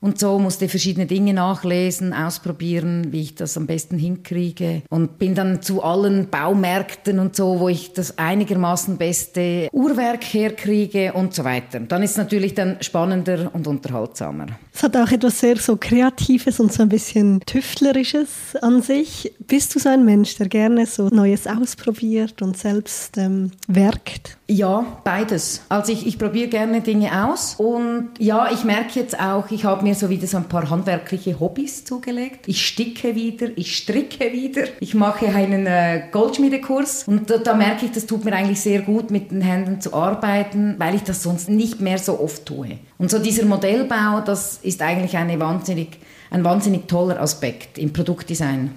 und 0.00 0.18
so 0.18 0.38
musste 0.38 0.68
verschiedene 0.68 1.06
Dinge 1.06 1.34
nachlesen, 1.34 2.14
ausprobieren, 2.14 3.08
wie 3.10 3.20
ich 3.20 3.34
das 3.34 3.56
am 3.56 3.66
besten 3.66 3.98
hinkriege. 3.98 4.82
Und 4.88 5.18
bin 5.18 5.34
dann 5.34 5.60
zu 5.60 5.82
allen 5.82 6.28
Baumärkten 6.30 7.18
und 7.18 7.36
so, 7.36 7.60
wo 7.60 7.68
ich 7.68 7.92
das 7.92 8.16
einigermaßen 8.16 8.96
beste 8.96 9.68
Uhrwerk 9.72 10.24
herkriege 10.24 11.12
und 11.12 11.34
so 11.34 11.44
weiter. 11.44 11.80
Dann 11.80 12.02
ist 12.02 12.12
es 12.12 12.16
natürlich 12.16 12.54
dann 12.54 12.78
spannender 12.80 13.50
und 13.52 13.66
unterhaltsamer. 13.66 14.46
Es 14.72 14.82
hat 14.82 14.96
auch 14.96 15.10
etwas 15.10 15.40
sehr 15.40 15.56
so 15.56 15.76
Kreatives 15.76 16.60
und 16.60 16.72
so 16.72 16.82
ein 16.82 16.88
bisschen 16.88 17.40
Tüftlerisches 17.40 18.56
an 18.62 18.80
sich. 18.80 19.34
Bist 19.46 19.74
du 19.74 19.78
so 19.78 19.90
ein 19.90 20.04
Mensch, 20.06 20.36
der 20.36 20.48
gerne 20.48 20.86
so 20.86 21.08
Neues 21.08 21.46
ausprobiert 21.46 22.40
und 22.40 22.56
selbst 22.56 23.18
ähm, 23.18 23.50
werkt? 23.68 24.38
Ja, 24.46 24.84
beides. 25.04 25.62
Also 25.68 25.92
ich, 25.92 26.06
ich 26.06 26.18
probiere 26.18 26.48
gerne 26.48 26.80
Dinge 26.80 27.26
aus 27.28 27.54
und 27.56 28.10
ja, 28.18 28.50
ich 28.52 28.64
merke 28.64 28.98
jetzt 28.98 29.20
auch, 29.20 29.50
ich 29.50 29.64
habe 29.64 29.84
mir 29.84 29.89
so 29.94 30.10
wieder 30.10 30.26
so 30.26 30.36
ein 30.36 30.48
paar 30.48 30.68
handwerkliche 30.70 31.38
Hobbys 31.38 31.84
zugelegt. 31.84 32.46
Ich 32.46 32.66
sticke 32.66 33.14
wieder, 33.14 33.48
ich 33.56 33.76
stricke 33.76 34.32
wieder, 34.32 34.64
ich 34.80 34.94
mache 34.94 35.28
einen 35.28 35.66
äh, 35.66 36.02
Goldschmiedekurs 36.10 37.04
und 37.06 37.30
da, 37.30 37.38
da 37.38 37.54
merke 37.54 37.86
ich, 37.86 37.92
das 37.92 38.06
tut 38.06 38.24
mir 38.24 38.32
eigentlich 38.32 38.60
sehr 38.60 38.82
gut, 38.82 39.10
mit 39.10 39.30
den 39.30 39.40
Händen 39.40 39.80
zu 39.80 39.94
arbeiten, 39.94 40.74
weil 40.78 40.94
ich 40.94 41.02
das 41.02 41.22
sonst 41.22 41.48
nicht 41.48 41.80
mehr 41.80 41.98
so 41.98 42.20
oft 42.20 42.46
tue. 42.46 42.78
Und 42.98 43.10
so 43.10 43.18
dieser 43.18 43.44
Modellbau, 43.44 44.20
das 44.20 44.58
ist 44.62 44.82
eigentlich 44.82 45.16
eine 45.16 45.38
wahnsinnig, 45.40 45.98
ein 46.30 46.44
wahnsinnig 46.44 46.88
toller 46.88 47.20
Aspekt 47.20 47.78
im 47.78 47.92
Produktdesign. 47.92 48.70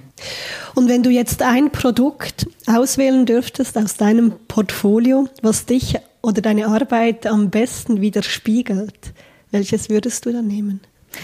Und 0.75 0.89
wenn 0.89 1.03
du 1.03 1.09
jetzt 1.09 1.41
ein 1.41 1.71
Produkt 1.71 2.47
auswählen 2.65 3.25
dürftest 3.25 3.77
aus 3.77 3.95
deinem 3.95 4.33
Portfolio, 4.47 5.27
was 5.41 5.65
dich 5.65 5.97
oder 6.21 6.41
deine 6.41 6.67
Arbeit 6.67 7.27
am 7.27 7.49
besten 7.49 8.01
widerspiegelt, 8.01 9.13
welches 9.51 9.89
würdest 9.89 10.25
du 10.25 10.31
dann 10.31 10.47
nehmen? 10.47 10.81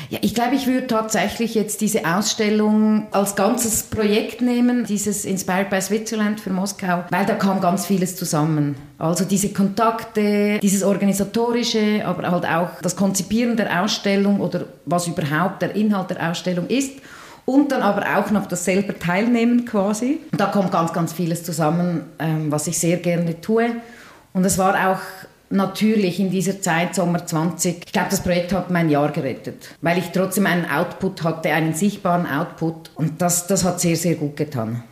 Ja, 0.10 0.20
ich 0.22 0.34
glaube, 0.36 0.56
ich 0.56 0.68
würde 0.68 0.88
tatsächlich 0.88 1.56
jetzt 1.56 1.82
diese 1.82 2.06
Ausstellung 2.06 3.08
als 3.12 3.36
ganzes 3.36 3.84
Projekt 3.84 4.42
nehmen, 4.42 4.86
dieses 4.86 5.26
Inspired 5.26 5.70
by 5.70 5.82
Switzerland 5.82 6.40
für 6.40 6.52
Moskau, 6.52 7.04
weil 7.10 7.26
da 7.26 7.36
kam 7.36 7.62
ganz 7.62 7.86
vieles 7.86 8.16
zusammen. 8.16 8.76
Also 8.98 9.26
diese 9.26 9.54
Kontakte, 9.54 10.60
dieses 10.60 10.84
organisatorische, 10.84 12.06
aber 12.06 12.30
halt 12.30 12.46
auch 12.46 12.82
das 12.82 12.96
Konzipieren 12.96 13.56
der 13.56 13.84
Ausstellung 13.84 14.42
oder 14.42 14.66
was 14.86 15.08
überhaupt 15.08 15.62
der 15.62 15.76
Inhalt 15.76 16.10
der 16.10 16.30
Ausstellung 16.30 16.68
ist 16.68 16.92
und 17.46 17.72
dann 17.72 17.82
aber 17.82 18.18
auch 18.18 18.30
noch 18.30 18.46
das 18.46 18.66
selber 18.66 18.98
teilnehmen 18.98 19.66
quasi. 19.66 20.20
Da 20.38 20.48
kommt 20.48 20.72
ganz, 20.72 20.94
ganz 20.94 21.14
vieles 21.14 21.44
zusammen, 21.44 22.04
ähm, 22.20 22.52
was 22.52 22.68
ich 22.68 22.78
sehr 22.78 22.98
gerne 22.98 23.42
tue. 23.42 23.72
Und 24.34 24.46
es 24.46 24.58
war 24.58 24.92
auch 24.92 25.00
natürlich 25.50 26.20
in 26.20 26.30
dieser 26.30 26.62
Zeit, 26.62 26.96
Sommer 26.96 27.26
20, 27.26 27.86
ich 27.86 27.92
glaube, 27.92 28.10
das 28.10 28.22
Projekt 28.22 28.54
hat 28.54 28.70
mein 28.70 28.90
Jahr 28.90 29.12
gerettet, 29.12 29.70
weil 29.82 29.98
ich 29.98 30.10
trotzdem 30.12 30.46
einen 30.46 30.70
Output 30.70 31.24
hatte, 31.24 31.52
einen 31.52 31.74
sichtbaren 31.74 32.26
Output. 32.26 32.92
Und 32.96 33.22
das, 33.22 33.48
das 33.48 33.64
hat 33.64 33.80
sehr, 33.80 33.96
sehr 33.96 34.16
gut 34.16 34.36
getan. 34.36 34.84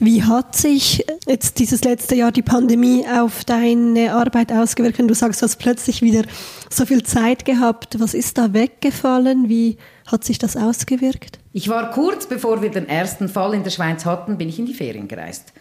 Wie 0.00 0.24
hat 0.24 0.56
sich 0.56 1.04
jetzt 1.26 1.58
dieses 1.58 1.84
letzte 1.84 2.16
Jahr 2.16 2.32
die 2.32 2.42
Pandemie 2.42 3.04
auf 3.06 3.44
deine 3.44 4.12
Arbeit 4.12 4.50
ausgewirkt? 4.50 4.98
Wenn 4.98 5.08
du 5.08 5.14
sagst, 5.14 5.40
du 5.40 5.44
hast 5.44 5.56
plötzlich 5.56 6.02
wieder 6.02 6.22
so 6.70 6.84
viel 6.86 7.02
Zeit 7.04 7.44
gehabt, 7.44 8.00
was 8.00 8.14
ist 8.14 8.38
da 8.38 8.52
weggefallen? 8.52 9.48
Wie 9.48 9.76
hat 10.06 10.24
sich 10.24 10.38
das 10.38 10.56
ausgewirkt? 10.56 11.38
Ich 11.52 11.68
war 11.68 11.90
kurz 11.90 12.26
bevor 12.26 12.62
wir 12.62 12.70
den 12.70 12.88
ersten 12.88 13.28
Fall 13.28 13.54
in 13.54 13.62
der 13.62 13.70
Schweiz 13.70 14.04
hatten, 14.04 14.38
bin 14.38 14.48
ich 14.48 14.58
in 14.58 14.66
die 14.66 14.74
Ferien 14.74 15.08
gereist. 15.08 15.52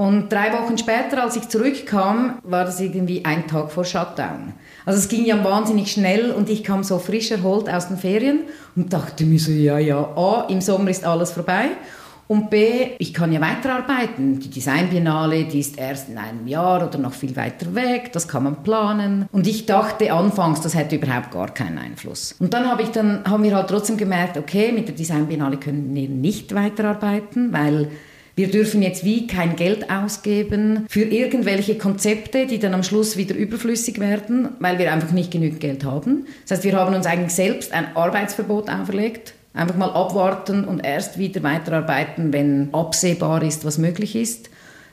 Und 0.00 0.32
drei 0.32 0.50
Wochen 0.54 0.78
später, 0.78 1.22
als 1.22 1.36
ich 1.36 1.50
zurückkam, 1.50 2.38
war 2.42 2.64
das 2.64 2.80
irgendwie 2.80 3.22
ein 3.26 3.46
Tag 3.46 3.70
vor 3.70 3.84
Shutdown. 3.84 4.54
Also 4.86 4.98
es 4.98 5.08
ging 5.08 5.26
ja 5.26 5.44
wahnsinnig 5.44 5.92
schnell 5.92 6.30
und 6.30 6.48
ich 6.48 6.64
kam 6.64 6.82
so 6.84 6.98
frisch 6.98 7.30
erholt 7.30 7.68
aus 7.68 7.88
den 7.88 7.98
Ferien 7.98 8.44
und 8.76 8.94
dachte 8.94 9.26
mir 9.26 9.38
so, 9.38 9.52
ja, 9.52 9.78
ja, 9.78 9.98
A, 9.98 10.46
im 10.48 10.62
Sommer 10.62 10.88
ist 10.88 11.04
alles 11.04 11.32
vorbei 11.32 11.66
und 12.28 12.48
B, 12.48 12.92
ich 12.98 13.12
kann 13.12 13.30
ja 13.30 13.42
weiterarbeiten. 13.42 14.40
Die 14.40 14.48
Designbiennale, 14.48 15.44
die 15.44 15.60
ist 15.60 15.78
erst 15.78 16.08
in 16.08 16.16
einem 16.16 16.46
Jahr 16.46 16.88
oder 16.88 16.96
noch 16.96 17.12
viel 17.12 17.36
weiter 17.36 17.74
weg, 17.74 18.10
das 18.14 18.26
kann 18.26 18.44
man 18.44 18.62
planen. 18.62 19.28
Und 19.32 19.46
ich 19.46 19.66
dachte 19.66 20.14
anfangs, 20.14 20.62
das 20.62 20.74
hätte 20.74 20.96
überhaupt 20.96 21.30
gar 21.30 21.52
keinen 21.52 21.76
Einfluss. 21.76 22.36
Und 22.38 22.54
dann, 22.54 22.66
habe 22.70 22.84
ich 22.84 22.88
dann 22.88 23.22
haben 23.26 23.42
wir 23.42 23.54
halt 23.54 23.68
trotzdem 23.68 23.98
gemerkt, 23.98 24.38
okay, 24.38 24.72
mit 24.72 24.88
der 24.88 24.94
Designbiennale 24.94 25.58
können 25.58 25.94
wir 25.94 26.08
nicht 26.08 26.54
weiterarbeiten, 26.54 27.52
weil 27.52 27.90
wir 28.40 28.50
dürfen 28.50 28.80
jetzt 28.80 29.04
wie 29.04 29.26
kein 29.26 29.54
Geld 29.54 29.90
ausgeben 29.90 30.86
für 30.88 31.02
irgendwelche 31.02 31.76
Konzepte, 31.76 32.46
die 32.46 32.58
dann 32.58 32.72
am 32.72 32.82
Schluss 32.82 33.18
wieder 33.18 33.34
überflüssig 33.34 34.00
werden, 34.00 34.48
weil 34.60 34.78
wir 34.78 34.90
einfach 34.90 35.12
nicht 35.12 35.30
genügend 35.30 35.60
Geld 35.60 35.84
haben. 35.84 36.24
Das 36.48 36.56
heißt, 36.56 36.64
wir 36.64 36.72
haben 36.72 36.94
uns 36.94 37.04
eigentlich 37.04 37.34
selbst 37.34 37.74
ein 37.74 37.94
Arbeitsverbot 37.94 38.70
auferlegt 38.70 39.34
Einfach 39.52 39.76
mal 39.76 39.90
abwarten 39.90 40.64
und 40.64 40.84
erst 40.84 41.18
wieder 41.18 41.42
weiterarbeiten, 41.42 42.32
wenn 42.32 42.72
absehbar 42.72 43.42
ist, 43.42 43.64
was 43.64 43.78
möglich 43.78 44.14
ist. 44.14 44.48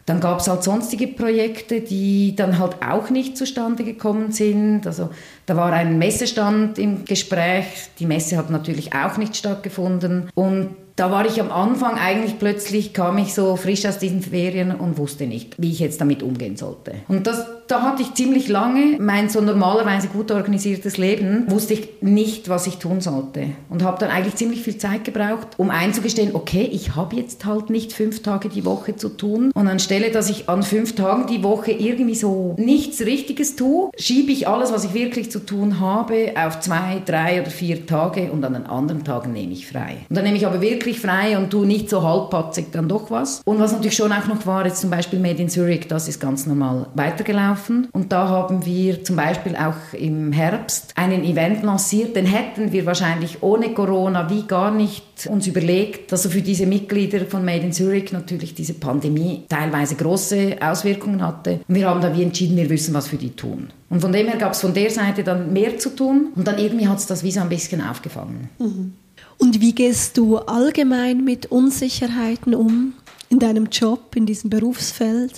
Dann 0.08 0.20
gab 0.20 0.40
es 0.40 0.48
halt 0.48 0.64
sonstige 0.64 1.08
Projekte, 1.08 1.82
die 1.82 2.36
dann 2.36 2.58
halt 2.58 2.78
auch 2.82 3.12
nicht 3.12 3.38
zustande 3.38 3.84
gekommen 3.84 4.32
sind. 4.32 4.88
Also 4.88 5.10
da 5.46 5.56
war 5.56 5.72
ein 5.74 6.00
Messestand 6.00 6.80
im 6.80 7.06
Gespräch. 7.06 7.66
Die 8.00 8.08
Messe 8.08 8.36
hat 8.36 8.50
natürlich 8.50 8.94
auch 8.94 9.18
nicht 9.18 9.36
stattgefunden. 9.36 10.30
Und 10.34 10.76
da 10.98 11.12
war 11.12 11.26
ich 11.28 11.40
am 11.40 11.52
Anfang 11.52 11.96
eigentlich 11.96 12.40
plötzlich, 12.40 12.92
kam 12.92 13.20
ich 13.20 13.34
so 13.34 13.56
frisch 13.56 13.86
aus 13.86 14.00
diesen 14.00 14.24
Ferien 14.24 14.72
und 14.72 14.98
wusste 14.98 15.28
nicht, 15.28 15.54
wie 15.62 15.72
ich 15.72 15.80
jetzt 15.80 16.02
damit 16.02 16.24
umgehen 16.24 16.58
sollte. 16.58 16.96
Und 17.08 17.28
das, 17.28 17.46
da 17.68 17.82
hatte 17.82 18.02
ich 18.02 18.14
ziemlich 18.14 18.48
lange 18.48 18.98
mein 19.00 19.30
so 19.30 19.42
normalerweise 19.42 20.08
gut 20.08 20.32
organisiertes 20.32 20.98
Leben, 20.98 21.50
wusste 21.50 21.74
ich 21.74 21.90
nicht, 22.02 22.50
was 22.50 22.68
ich 22.68 22.78
tun 22.78 23.02
sollte. 23.02 23.50
Und 23.70 23.84
habe 23.84 24.00
dann 24.00 24.10
eigentlich 24.10 24.36
ziemlich 24.36 24.62
viel 24.62 24.78
Zeit 24.78 25.04
gebraucht, 25.04 25.48
um 25.58 25.70
einzugestehen, 25.70 26.34
okay, 26.34 26.68
ich 26.72 26.96
habe 26.96 27.16
jetzt 27.18 27.46
halt 27.46 27.70
nicht 27.70 27.94
fünf 27.94 28.24
Tage 28.24 28.50
die 28.50 28.66
Woche 28.66 28.96
zu 28.96 29.10
tun. 29.10 29.52
Und 29.54 29.68
anstelle, 29.68 30.12
dass 30.12 30.30
ich 30.30 30.48
an 30.50 30.64
fünf 30.64 30.96
Tagen 30.96 31.28
die 31.28 31.44
Woche 31.44 31.72
irgendwie 31.72 32.16
so 32.16 32.56
nichts 32.58 33.02
Richtiges 33.02 33.56
tue, 33.56 33.90
schiebe 33.98 34.32
ich 34.32 34.48
alles, 34.48 34.72
was 34.72 34.86
ich 34.86 34.94
wirklich 34.94 35.32
zu 35.32 35.40
tun 35.40 35.80
habe, 35.80 36.34
auf 36.36 36.60
zwei, 36.62 37.02
drei 37.06 37.42
oder 37.42 37.52
vier 37.52 37.86
Tage 37.86 38.32
und 38.32 38.44
an 38.46 38.54
den 38.54 38.66
anderen 38.66 39.04
Tagen 39.04 39.34
nehme 39.34 39.54
ich 39.54 39.68
frei. 39.68 39.98
Und 40.10 40.16
dann 40.16 40.24
nehme 40.24 40.38
ich 40.38 40.48
aber 40.48 40.62
wirklich 40.62 41.00
frei 41.00 41.38
und 41.38 41.50
tu 41.50 41.66
nicht 41.66 41.90
so 41.90 42.04
halbpatzig 42.04 42.68
dann 42.72 42.88
doch 42.88 43.12
was. 43.12 43.42
Und 43.46 43.60
was 43.60 43.74
natürlich 43.74 43.96
schon 43.96 44.12
auch 44.12 44.28
noch 44.28 44.46
war, 44.46 44.66
jetzt 44.66 44.82
zum 44.82 44.90
Beispiel 44.90 45.20
Made 45.20 45.42
in 45.42 45.50
Zurich, 45.50 45.88
das 45.88 46.08
ist 46.08 46.20
ganz 46.20 46.46
normal 46.46 46.88
weitergelaufen. 46.94 47.57
Und 47.92 48.12
da 48.12 48.28
haben 48.28 48.66
wir 48.66 49.04
zum 49.04 49.16
Beispiel 49.16 49.56
auch 49.56 49.94
im 49.98 50.32
Herbst 50.32 50.94
einen 50.96 51.24
Event 51.24 51.64
lanciert, 51.64 52.16
den 52.16 52.26
hätten 52.26 52.72
wir 52.72 52.86
wahrscheinlich 52.86 53.42
ohne 53.42 53.74
Corona 53.74 54.30
wie 54.30 54.44
gar 54.44 54.72
nicht 54.72 55.28
uns 55.30 55.48
überlegt, 55.48 56.12
dass 56.12 56.24
so 56.24 56.30
für 56.30 56.42
diese 56.42 56.66
Mitglieder 56.66 57.26
von 57.26 57.44
Made 57.44 57.66
in 57.66 57.74
Zurich 57.74 58.12
natürlich 58.12 58.54
diese 58.54 58.74
Pandemie 58.74 59.44
teilweise 59.50 59.96
große 59.96 60.58
Auswirkungen 60.62 61.26
hatte. 61.26 61.60
Und 61.68 61.76
wir 61.76 61.90
haben 61.90 62.02
da 62.02 62.16
wie 62.16 62.24
entschieden, 62.24 62.58
wir 62.58 62.70
wissen, 62.70 62.94
was 62.94 63.08
für 63.08 63.18
die 63.18 63.32
tun. 63.32 63.70
Und 63.90 64.02
von 64.02 64.12
dem 64.12 64.28
her 64.28 64.38
gab 64.38 64.54
es 64.54 64.62
von 64.62 64.74
der 64.74 64.90
Seite 64.90 65.24
dann 65.24 65.54
mehr 65.54 65.78
zu 65.78 65.90
tun 65.90 66.30
und 66.36 66.48
dann 66.48 66.58
irgendwie 66.58 66.88
hat 66.88 67.00
es 67.00 67.08
das 67.08 67.24
wie 67.24 67.32
so 67.32 67.40
ein 67.40 67.50
bisschen 67.50 67.82
aufgefangen. 67.82 68.50
Mhm. 68.60 68.94
Und 69.38 69.62
wie 69.62 69.74
gehst 69.74 70.18
du 70.18 70.38
allgemein 70.38 71.24
mit 71.24 71.48
Unsicherheiten 71.48 72.56
um 72.56 72.94
in 73.30 73.40
deinem 73.40 73.68
Job, 73.68 74.16
in 74.16 74.26
diesem 74.26 74.50
Berufsfeld? 74.50 75.34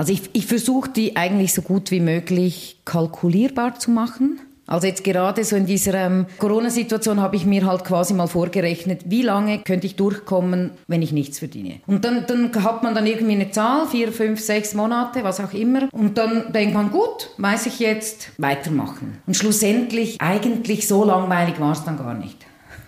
Also 0.00 0.14
ich, 0.14 0.30
ich 0.32 0.46
versuche 0.46 0.88
die 0.88 1.16
eigentlich 1.16 1.52
so 1.52 1.60
gut 1.60 1.90
wie 1.90 2.00
möglich 2.00 2.80
kalkulierbar 2.86 3.78
zu 3.78 3.90
machen. 3.90 4.40
Also 4.66 4.86
jetzt 4.86 5.04
gerade 5.04 5.44
so 5.44 5.56
in 5.56 5.66
dieser 5.66 5.92
ähm, 5.92 6.24
Corona-Situation 6.38 7.20
habe 7.20 7.36
ich 7.36 7.44
mir 7.44 7.66
halt 7.66 7.84
quasi 7.84 8.14
mal 8.14 8.26
vorgerechnet, 8.26 9.02
wie 9.10 9.20
lange 9.20 9.58
könnte 9.58 9.86
ich 9.86 9.96
durchkommen, 9.96 10.70
wenn 10.86 11.02
ich 11.02 11.12
nichts 11.12 11.38
verdiene. 11.38 11.80
Und 11.86 12.06
dann, 12.06 12.24
dann 12.26 12.50
hat 12.64 12.82
man 12.82 12.94
dann 12.94 13.06
irgendwie 13.06 13.34
eine 13.34 13.50
Zahl, 13.50 13.86
vier, 13.88 14.10
fünf, 14.10 14.40
sechs 14.40 14.72
Monate, 14.72 15.22
was 15.22 15.38
auch 15.38 15.52
immer. 15.52 15.90
Und 15.92 16.16
dann 16.16 16.50
denkt 16.50 16.72
man, 16.72 16.90
gut, 16.90 17.28
weiß 17.36 17.66
ich 17.66 17.78
jetzt, 17.78 18.30
weitermachen. 18.38 19.18
Und 19.26 19.36
schlussendlich, 19.36 20.18
eigentlich 20.18 20.88
so 20.88 21.04
langweilig 21.04 21.60
war 21.60 21.72
es 21.72 21.84
dann 21.84 21.98
gar 21.98 22.14
nicht. 22.14 22.38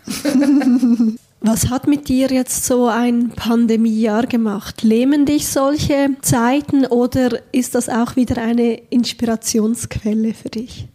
Was 1.45 1.71
hat 1.71 1.89
mit 1.89 2.09
dir 2.09 2.29
jetzt 2.29 2.67
so 2.67 2.87
ein 2.87 3.31
Pandemiejahr 3.31 4.27
gemacht? 4.29 4.83
Lähmen 4.83 5.27
dich 5.27 5.49
solche 5.49 6.11
Zeiten 6.23 6.87
oder 6.87 7.41
ist 7.51 7.75
das 7.75 7.89
auch 7.89 8.15
wieder 8.15 8.41
eine 8.41 8.75
Inspirationsquelle 8.91 10.35
für 10.35 10.51
dich? 10.51 10.87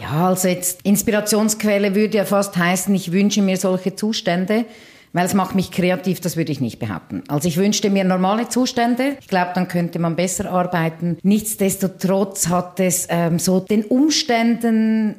Ja, 0.00 0.28
also 0.28 0.48
jetzt 0.48 0.80
Inspirationsquelle 0.84 1.94
würde 1.94 2.16
ja 2.16 2.24
fast 2.24 2.56
heißen, 2.56 2.94
ich 2.94 3.12
wünsche 3.12 3.42
mir 3.42 3.58
solche 3.58 3.94
Zustände, 3.94 4.64
weil 5.12 5.26
es 5.26 5.34
macht 5.34 5.54
mich 5.54 5.70
kreativ, 5.70 6.20
das 6.20 6.38
würde 6.38 6.52
ich 6.52 6.62
nicht 6.62 6.78
behaupten. 6.78 7.22
Also 7.28 7.46
ich 7.46 7.58
wünschte 7.58 7.90
mir 7.90 8.04
normale 8.04 8.48
Zustände. 8.48 9.18
Ich 9.20 9.28
glaube, 9.28 9.50
dann 9.54 9.68
könnte 9.68 9.98
man 9.98 10.16
besser 10.16 10.50
arbeiten. 10.50 11.18
Nichtsdestotrotz 11.22 12.48
hat 12.48 12.80
es 12.80 13.06
ähm, 13.10 13.38
so 13.38 13.60
den 13.60 13.84
Umständen 13.84 15.14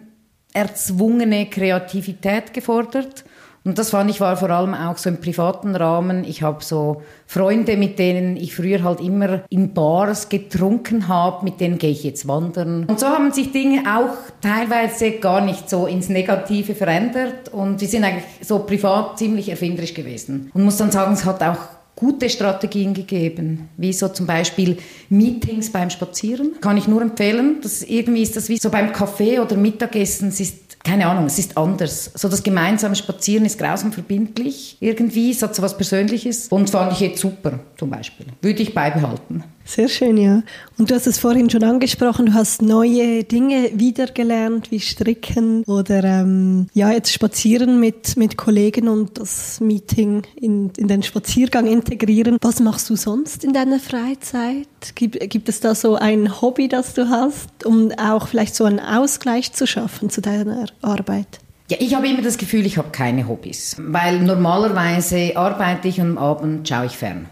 erzwungene 0.53 1.45
Kreativität 1.51 2.51
gefordert. 2.51 3.23
Und 3.67 3.77
das 3.77 3.89
fand 3.89 4.09
ich 4.09 4.21
war 4.21 4.37
vor 4.37 4.49
allem 4.49 4.73
auch 4.73 4.97
so 4.97 5.09
im 5.09 5.19
privaten 5.19 5.75
Rahmen. 5.75 6.23
Ich 6.23 6.41
habe 6.41 6.63
so 6.63 7.01
Freunde, 7.25 7.75
mit 7.75 7.99
denen 7.99 8.37
ich 8.37 8.55
früher 8.55 8.81
halt 8.81 9.01
immer 9.01 9.41
in 9.49 9.73
Bars 9.73 10.29
getrunken 10.29 11.09
habe, 11.09 11.43
mit 11.43 11.59
denen 11.59 11.77
gehe 11.77 11.89
ich 11.89 12.05
jetzt 12.05 12.29
wandern. 12.29 12.85
Und 12.85 12.97
so 12.97 13.07
haben 13.07 13.33
sich 13.33 13.51
Dinge 13.51 13.81
auch 13.93 14.15
teilweise 14.39 15.11
gar 15.19 15.41
nicht 15.41 15.69
so 15.69 15.85
ins 15.85 16.07
Negative 16.07 16.75
verändert 16.75 17.49
und 17.51 17.81
die 17.81 17.87
sind 17.87 18.05
eigentlich 18.05 18.23
so 18.39 18.59
privat 18.59 19.19
ziemlich 19.19 19.49
erfinderisch 19.49 19.93
gewesen. 19.93 20.49
Und 20.53 20.63
muss 20.63 20.77
dann 20.77 20.91
sagen, 20.91 21.11
es 21.11 21.25
hat 21.25 21.43
auch 21.43 21.57
gute 21.97 22.29
Strategien 22.29 22.93
gegeben, 22.93 23.67
wie 23.75 23.91
so 23.91 24.07
zum 24.07 24.27
Beispiel 24.27 24.77
Meetings 25.09 25.71
beim 25.71 25.89
Spazieren. 25.89 26.53
Kann 26.61 26.77
ich 26.77 26.87
nur 26.87 27.01
empfehlen. 27.01 27.57
Das 27.61 27.81
irgendwie 27.81 28.21
ist 28.21 28.37
das 28.37 28.47
wie 28.47 28.59
so 28.59 28.69
beim 28.69 28.93
Kaffee 28.93 29.39
oder 29.39 29.57
Mittagessen. 29.57 30.29
Es 30.29 30.39
ist 30.39 30.66
keine 30.83 31.07
Ahnung, 31.07 31.25
es 31.25 31.37
ist 31.39 31.57
anders. 31.57 32.11
So 32.15 32.29
das 32.29 32.43
gemeinsame 32.43 32.95
Spazieren 32.95 33.45
ist 33.45 33.59
grausam 33.59 33.91
verbindlich 33.91 34.77
irgendwie, 34.79 35.31
es 35.31 35.41
hat 35.41 35.55
so 35.55 35.61
was 35.61 35.75
Persönliches 35.75 36.47
und 36.47 36.69
fand 36.69 36.93
ich 36.93 36.99
jetzt 36.99 37.19
super 37.19 37.59
zum 37.77 37.89
Beispiel. 37.89 38.27
Würde 38.41 38.61
ich 38.61 38.73
beibehalten. 38.73 39.43
Sehr 39.67 39.89
schön, 39.89 40.15
ja. 40.15 40.43
Und 40.77 40.89
du 40.89 40.95
hast 40.95 41.07
es 41.07 41.19
vorhin 41.19 41.49
schon 41.49 41.63
angesprochen, 41.63 42.27
du 42.27 42.33
hast 42.33 42.61
neue 42.61 43.25
Dinge 43.25 43.71
wiedergelernt, 43.73 44.71
wie 44.71 44.79
Stricken 44.79 45.63
oder 45.65 46.05
ähm, 46.05 46.67
ja, 46.73 46.89
jetzt 46.91 47.11
spazieren 47.11 47.77
mit, 47.77 48.15
mit 48.15 48.37
Kollegen 48.37 48.87
und 48.87 49.17
das 49.17 49.59
Meeting 49.59 50.23
in, 50.37 50.71
in 50.77 50.87
den 50.87 51.03
Spaziergang 51.03 51.67
integrieren. 51.67 52.37
Was 52.41 52.61
machst 52.61 52.89
du 52.89 52.95
sonst 52.95 53.43
in 53.43 53.51
deiner 53.51 53.79
Freizeit? 53.79 54.67
Gibt, 54.95 55.19
gibt 55.29 55.49
es 55.49 55.59
da 55.59 55.75
so 55.75 55.95
ein 55.95 56.41
Hobby, 56.41 56.69
das 56.69 56.93
du 56.93 57.09
hast, 57.09 57.65
um 57.65 57.91
auch 57.91 58.29
vielleicht 58.29 58.55
so 58.55 58.63
einen 58.63 58.79
Ausgleich 58.79 59.51
zu 59.51 59.67
schaffen 59.67 60.09
zu 60.09 60.21
deiner 60.21 60.67
Arbeit? 60.81 61.39
Ja, 61.69 61.75
ich 61.81 61.93
habe 61.93 62.07
immer 62.07 62.21
das 62.21 62.37
Gefühl, 62.37 62.65
ich 62.65 62.77
habe 62.77 62.91
keine 62.91 63.27
Hobbys, 63.27 63.75
weil 63.77 64.21
normalerweise 64.21 65.35
arbeite 65.35 65.89
ich 65.89 65.99
und 65.99 66.11
am 66.11 66.17
Abend 66.17 66.69
schaue 66.69 66.85
ich 66.85 66.95
fern. 66.95 67.25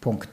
Punkt. 0.00 0.30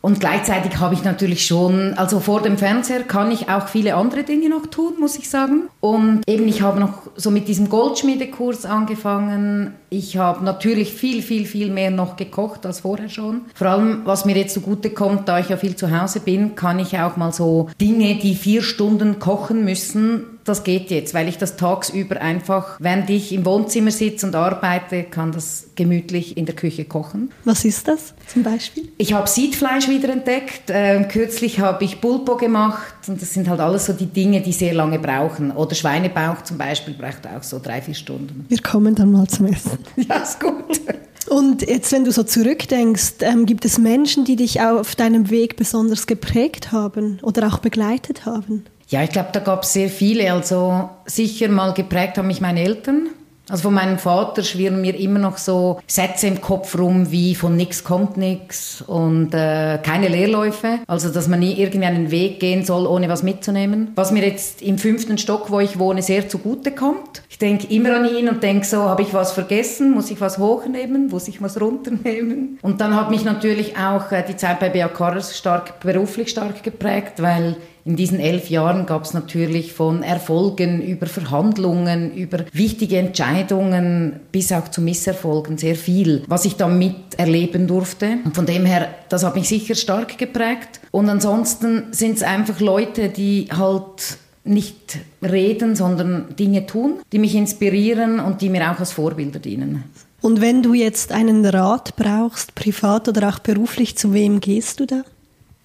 Und 0.00 0.20
gleichzeitig 0.20 0.78
habe 0.78 0.94
ich 0.94 1.02
natürlich 1.02 1.44
schon, 1.46 1.94
also 1.94 2.20
vor 2.20 2.40
dem 2.40 2.56
Fernseher 2.56 3.02
kann 3.02 3.30
ich 3.32 3.48
auch 3.48 3.68
viele 3.68 3.94
andere 3.94 4.22
Dinge 4.22 4.48
noch 4.48 4.66
tun, 4.66 4.94
muss 5.00 5.18
ich 5.18 5.28
sagen. 5.28 5.68
Und 5.80 6.22
eben, 6.28 6.46
ich 6.46 6.62
habe 6.62 6.78
noch 6.78 7.02
so 7.16 7.30
mit 7.30 7.48
diesem 7.48 7.68
Goldschmiedekurs 7.68 8.64
angefangen. 8.64 9.74
Ich 9.90 10.16
habe 10.16 10.44
natürlich 10.44 10.92
viel, 10.92 11.22
viel, 11.22 11.46
viel 11.46 11.70
mehr 11.70 11.90
noch 11.90 12.16
gekocht 12.16 12.64
als 12.64 12.80
vorher 12.80 13.08
schon. 13.08 13.42
Vor 13.54 13.66
allem, 13.66 14.02
was 14.04 14.24
mir 14.24 14.36
jetzt 14.36 14.54
zugute 14.54 14.90
kommt, 14.90 15.28
da 15.28 15.40
ich 15.40 15.48
ja 15.48 15.56
viel 15.56 15.74
zu 15.74 15.90
Hause 15.90 16.20
bin, 16.20 16.54
kann 16.54 16.78
ich 16.78 16.96
auch 16.98 17.16
mal 17.16 17.32
so 17.32 17.68
Dinge, 17.80 18.16
die 18.16 18.36
vier 18.36 18.62
Stunden 18.62 19.18
kochen 19.18 19.64
müssen, 19.64 20.37
das 20.48 20.64
geht 20.64 20.90
jetzt, 20.90 21.14
weil 21.14 21.28
ich 21.28 21.38
das 21.38 21.56
tagsüber 21.56 22.20
einfach, 22.20 22.78
während 22.80 23.10
ich 23.10 23.32
im 23.32 23.44
Wohnzimmer 23.44 23.90
sitze 23.90 24.26
und 24.26 24.34
arbeite, 24.34 25.04
kann 25.04 25.32
das 25.32 25.68
gemütlich 25.74 26.36
in 26.36 26.46
der 26.46 26.54
Küche 26.54 26.84
kochen. 26.84 27.30
Was 27.44 27.64
ist 27.64 27.86
das 27.88 28.14
zum 28.32 28.42
Beispiel? 28.42 28.88
Ich 28.98 29.12
habe 29.12 29.28
Siedfleisch 29.28 29.88
wieder 29.88 30.08
entdeckt. 30.10 30.62
Ähm, 30.68 31.08
kürzlich 31.08 31.60
habe 31.60 31.84
ich 31.84 32.00
Bulbo 32.00 32.36
gemacht 32.36 32.94
und 33.06 33.20
das 33.20 33.32
sind 33.32 33.48
halt 33.48 33.60
alles 33.60 33.86
so 33.86 33.92
die 33.92 34.06
Dinge, 34.06 34.40
die 34.40 34.52
sehr 34.52 34.74
lange 34.74 34.98
brauchen. 34.98 35.50
Oder 35.52 35.74
Schweinebauch 35.74 36.42
zum 36.42 36.58
Beispiel 36.58 36.94
braucht 36.94 37.26
auch 37.26 37.42
so 37.42 37.60
drei, 37.62 37.80
vier 37.80 37.94
Stunden. 37.94 38.46
Wir 38.48 38.60
kommen 38.60 38.94
dann 38.94 39.12
mal 39.12 39.26
zum 39.28 39.46
Essen. 39.46 39.78
ja, 39.96 40.16
ist 40.16 40.40
gut. 40.40 40.80
Und 41.28 41.68
jetzt, 41.68 41.92
wenn 41.92 42.04
du 42.04 42.12
so 42.12 42.22
zurückdenkst, 42.22 43.14
ähm, 43.20 43.44
gibt 43.44 43.64
es 43.64 43.78
Menschen, 43.78 44.24
die 44.24 44.36
dich 44.36 44.60
auf 44.60 44.96
deinem 44.96 45.30
Weg 45.30 45.56
besonders 45.56 46.06
geprägt 46.06 46.72
haben 46.72 47.18
oder 47.22 47.48
auch 47.48 47.58
begleitet 47.58 48.24
haben? 48.24 48.64
Ja, 48.88 49.02
ich 49.02 49.10
glaube, 49.10 49.28
da 49.32 49.40
gab 49.40 49.64
es 49.64 49.72
sehr 49.74 49.90
viele. 49.90 50.32
Also 50.32 50.88
sicher 51.04 51.48
mal 51.48 51.74
geprägt 51.74 52.16
haben 52.16 52.26
mich 52.26 52.40
meine 52.40 52.62
Eltern. 52.62 53.10
Also 53.50 53.62
von 53.64 53.74
meinem 53.74 53.98
Vater 53.98 54.42
schwirren 54.42 54.80
mir 54.82 54.98
immer 54.98 55.18
noch 55.18 55.38
so 55.38 55.80
Sätze 55.86 56.26
im 56.26 56.40
Kopf 56.40 56.76
rum 56.76 57.10
wie 57.10 57.34
von 57.34 57.56
nix 57.56 57.82
kommt 57.82 58.18
nix 58.18 58.82
und 58.82 59.32
äh, 59.32 59.78
keine 59.82 60.08
Leerläufe. 60.08 60.80
Also 60.86 61.08
dass 61.08 61.28
man 61.28 61.40
nie 61.40 61.58
irgendwie 61.58 61.86
einen 61.86 62.10
Weg 62.10 62.40
gehen 62.40 62.64
soll, 62.64 62.86
ohne 62.86 63.08
was 63.08 63.22
mitzunehmen. 63.22 63.92
Was 63.94 64.10
mir 64.10 64.22
jetzt 64.22 64.60
im 64.60 64.76
fünften 64.76 65.16
Stock, 65.16 65.50
wo 65.50 65.60
ich 65.60 65.78
wohne, 65.78 66.02
sehr 66.02 66.28
zugute 66.28 66.72
kommt. 66.72 67.22
Ich 67.30 67.38
denke 67.38 67.72
immer 67.74 67.96
an 67.96 68.04
ihn 68.04 68.28
und 68.28 68.42
denke 68.42 68.66
so, 68.66 68.82
habe 68.82 69.02
ich 69.02 69.14
was 69.14 69.32
vergessen? 69.32 69.92
Muss 69.92 70.10
ich 70.10 70.20
was 70.20 70.36
hochnehmen? 70.36 71.08
Muss 71.08 71.28
ich 71.28 71.40
was 71.40 71.58
runternehmen? 71.58 72.58
Und 72.60 72.82
dann 72.82 72.94
hat 72.94 73.10
mich 73.10 73.24
natürlich 73.24 73.78
auch 73.78 74.12
äh, 74.12 74.22
die 74.28 74.36
Zeit 74.36 74.60
bei 74.60 74.68
BAK 74.68 75.22
stark 75.22 75.80
beruflich 75.80 76.28
stark 76.28 76.62
geprägt, 76.62 77.22
weil 77.22 77.56
in 77.88 77.96
diesen 77.96 78.20
elf 78.20 78.50
Jahren 78.50 78.84
gab 78.84 79.04
es 79.04 79.14
natürlich 79.14 79.72
von 79.72 80.02
Erfolgen 80.02 80.82
über 80.82 81.06
Verhandlungen, 81.06 82.12
über 82.12 82.44
wichtige 82.52 82.98
Entscheidungen 82.98 84.20
bis 84.30 84.52
auch 84.52 84.68
zu 84.68 84.82
Misserfolgen 84.82 85.56
sehr 85.56 85.74
viel, 85.74 86.22
was 86.28 86.44
ich 86.44 86.56
da 86.56 86.68
miterleben 86.68 87.66
durfte. 87.66 88.18
Und 88.26 88.36
von 88.36 88.44
dem 88.44 88.66
her, 88.66 88.90
das 89.08 89.24
hat 89.24 89.36
mich 89.36 89.48
sicher 89.48 89.74
stark 89.74 90.18
geprägt. 90.18 90.80
Und 90.90 91.08
ansonsten 91.08 91.84
sind 91.92 92.18
es 92.18 92.22
einfach 92.22 92.60
Leute, 92.60 93.08
die 93.08 93.48
halt 93.56 94.18
nicht 94.44 94.98
reden, 95.22 95.74
sondern 95.74 96.36
Dinge 96.38 96.66
tun, 96.66 96.98
die 97.10 97.18
mich 97.18 97.34
inspirieren 97.34 98.20
und 98.20 98.42
die 98.42 98.50
mir 98.50 98.70
auch 98.70 98.80
als 98.80 98.92
Vorbilder 98.92 99.38
dienen. 99.38 99.84
Und 100.20 100.42
wenn 100.42 100.62
du 100.62 100.74
jetzt 100.74 101.10
einen 101.10 101.46
Rat 101.46 101.96
brauchst, 101.96 102.54
privat 102.54 103.08
oder 103.08 103.30
auch 103.30 103.38
beruflich, 103.38 103.96
zu 103.96 104.12
wem 104.12 104.40
gehst 104.40 104.80
du 104.80 104.86
da? 104.86 105.04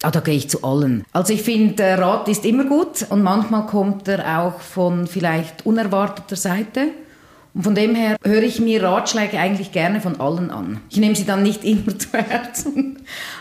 Ah, 0.04 0.10
da 0.10 0.20
gehe 0.20 0.34
ich 0.34 0.50
zu 0.50 0.62
allen. 0.62 1.02
Also 1.14 1.32
ich 1.32 1.40
finde, 1.40 1.82
Rat 1.96 2.28
ist 2.28 2.44
immer 2.44 2.64
gut 2.64 3.06
und 3.08 3.22
manchmal 3.22 3.64
kommt 3.64 4.06
er 4.06 4.38
auch 4.42 4.60
von 4.60 5.06
vielleicht 5.06 5.64
unerwarteter 5.64 6.36
Seite. 6.36 6.88
Und 7.54 7.62
von 7.62 7.74
dem 7.76 7.94
her 7.94 8.16
höre 8.24 8.42
ich 8.42 8.60
mir 8.60 8.82
Ratschläge 8.82 9.38
eigentlich 9.38 9.70
gerne 9.70 10.00
von 10.00 10.20
allen 10.20 10.50
an. 10.50 10.80
Ich 10.90 10.96
nehme 10.96 11.14
sie 11.14 11.24
dann 11.24 11.44
nicht 11.44 11.64
immer 11.64 11.96
zu 11.96 12.08
Herzen, 12.12 12.98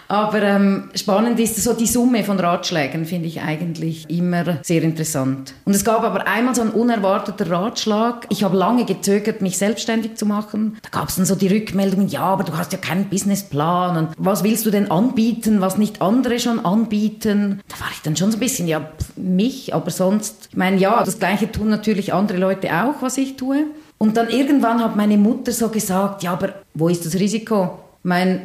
aber 0.08 0.42
ähm, 0.44 0.90
spannend 0.94 1.40
ist 1.40 1.62
so 1.62 1.74
die 1.74 1.88
Summe 1.88 2.24
von 2.24 2.40
Ratschlägen, 2.40 3.06
finde 3.06 3.28
ich 3.28 3.42
eigentlich 3.42 4.08
immer 4.10 4.60
sehr 4.62 4.84
interessant. 4.84 5.56
Und 5.66 5.76
es 5.76 5.84
gab 5.84 6.04
aber 6.04 6.28
einmal 6.28 6.54
so 6.54 6.62
einen 6.62 6.72
unerwarteten 6.72 7.48
Ratschlag. 7.48 8.28
Ich 8.30 8.44
habe 8.44 8.56
lange 8.56 8.86
gezögert, 8.86 9.42
mich 9.42 9.58
selbstständig 9.58 10.16
zu 10.16 10.28
machen. 10.28 10.78
Da 10.84 10.90
gab 11.00 11.10
es 11.10 11.16
dann 11.16 11.26
so 11.26 11.34
die 11.34 11.48
Rückmeldungen, 11.48 12.08
ja, 12.08 12.22
aber 12.22 12.44
du 12.44 12.56
hast 12.56 12.72
ja 12.72 12.78
keinen 12.78 13.10
Businessplan 13.10 13.98
und 13.98 14.10
was 14.18 14.44
willst 14.44 14.66
du 14.68 14.70
denn 14.70 14.92
anbieten, 14.92 15.62
was 15.62 15.78
nicht 15.80 16.04
andere 16.04 16.40
schon 16.40 16.64
anbieten? 16.64 17.62
Da 17.68 17.80
war 17.80 17.92
ich 17.92 18.02
dann 18.04 18.16
schon 18.16 18.30
so 18.30 18.38
ein 18.38 18.40
bisschen, 18.40 18.68
ja, 18.68 18.92
mich, 19.16 19.74
aber 19.74 19.90
sonst, 19.90 20.50
ich 20.52 20.58
meine, 20.58 20.78
ja, 20.78 21.04
das 21.04 21.18
Gleiche 21.18 21.52
tun 21.52 21.70
natürlich 21.70 22.14
andere 22.14 22.38
Leute 22.38 22.70
auch, 22.70 23.02
was 23.02 23.18
ich 23.18 23.38
tue. 23.38 23.66
Und 24.04 24.18
dann 24.18 24.28
irgendwann 24.28 24.84
hat 24.84 24.98
meine 24.98 25.16
Mutter 25.18 25.54
so 25.54 25.70
gesagt, 25.70 26.24
ja, 26.24 26.34
aber 26.34 26.56
wo 26.74 26.90
ist 26.90 27.06
das 27.06 27.16
Risiko? 27.16 27.80
Ich 28.00 28.04
meine, 28.04 28.42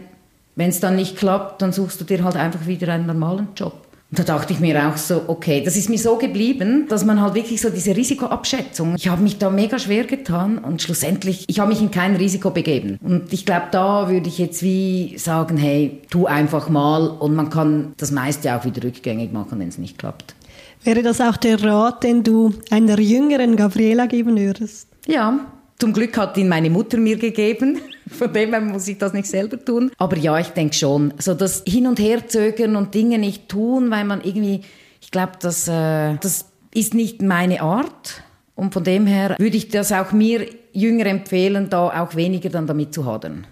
wenn 0.54 0.68
es 0.68 0.78
dann 0.78 0.94
nicht 0.94 1.16
klappt, 1.16 1.60
dann 1.60 1.72
suchst 1.72 2.00
du 2.00 2.04
dir 2.04 2.22
halt 2.22 2.36
einfach 2.36 2.68
wieder 2.68 2.92
einen 2.92 3.06
normalen 3.06 3.48
Job. 3.56 3.72
Und 4.08 4.20
da 4.20 4.22
dachte 4.22 4.52
ich 4.52 4.60
mir 4.60 4.88
auch 4.88 4.96
so, 4.96 5.22
okay, 5.26 5.60
das 5.64 5.76
ist 5.76 5.90
mir 5.90 5.98
so 5.98 6.14
geblieben, 6.14 6.86
dass 6.88 7.04
man 7.04 7.20
halt 7.20 7.34
wirklich 7.34 7.60
so 7.60 7.70
diese 7.70 7.96
Risikoabschätzung, 7.96 8.94
ich 8.94 9.08
habe 9.08 9.20
mich 9.20 9.38
da 9.38 9.50
mega 9.50 9.80
schwer 9.80 10.04
getan 10.04 10.58
und 10.58 10.80
schlussendlich, 10.80 11.44
ich 11.48 11.58
habe 11.58 11.70
mich 11.70 11.82
in 11.82 11.90
kein 11.90 12.14
Risiko 12.14 12.50
begeben. 12.50 12.96
Und 13.02 13.32
ich 13.32 13.44
glaube, 13.44 13.66
da 13.72 14.08
würde 14.08 14.28
ich 14.28 14.38
jetzt 14.38 14.62
wie 14.62 15.18
sagen, 15.18 15.56
hey, 15.56 16.02
tu 16.08 16.26
einfach 16.26 16.68
mal 16.68 17.08
und 17.08 17.34
man 17.34 17.50
kann 17.50 17.94
das 17.96 18.12
meiste 18.12 18.54
auch 18.54 18.64
wieder 18.64 18.84
rückgängig 18.84 19.32
machen, 19.32 19.58
wenn 19.58 19.68
es 19.68 19.78
nicht 19.78 19.98
klappt. 19.98 20.36
Wäre 20.84 21.02
das 21.02 21.20
auch 21.20 21.36
der 21.36 21.60
Rat, 21.64 22.04
den 22.04 22.22
du 22.22 22.54
einer 22.70 23.00
jüngeren 23.00 23.56
Gabriela 23.56 24.06
geben 24.06 24.38
würdest? 24.38 24.87
Ja, 25.08 25.50
zum 25.78 25.94
Glück 25.94 26.18
hat 26.18 26.36
ihn 26.36 26.48
meine 26.48 26.68
Mutter 26.68 26.98
mir 26.98 27.16
gegeben. 27.16 27.80
Von 28.08 28.32
dem 28.32 28.50
her 28.50 28.60
muss 28.60 28.86
ich 28.88 28.98
das 28.98 29.14
nicht 29.14 29.26
selber 29.26 29.62
tun. 29.62 29.90
Aber 29.96 30.18
ja, 30.18 30.38
ich 30.38 30.48
denke 30.48 30.74
schon. 30.74 31.14
So 31.18 31.32
das 31.32 31.62
Hin- 31.66 31.86
und 31.86 31.98
Herzögern 31.98 32.76
und 32.76 32.94
Dinge 32.94 33.18
nicht 33.18 33.48
tun, 33.48 33.90
weil 33.90 34.04
man 34.04 34.22
irgendwie, 34.22 34.60
ich 35.00 35.10
glaube, 35.10 35.32
das, 35.40 35.66
äh, 35.66 36.16
das 36.16 36.46
ist 36.74 36.92
nicht 36.92 37.22
meine 37.22 37.62
Art. 37.62 38.22
Und 38.54 38.74
von 38.74 38.84
dem 38.84 39.06
her 39.06 39.34
würde 39.38 39.56
ich 39.56 39.68
das 39.68 39.92
auch 39.92 40.12
mir 40.12 40.46
Jünger 40.72 41.06
empfehlen, 41.06 41.70
da 41.70 42.02
auch 42.02 42.14
weniger 42.14 42.50
dann 42.50 42.66
damit 42.66 42.92
zu 42.92 43.06
hadern. 43.06 43.46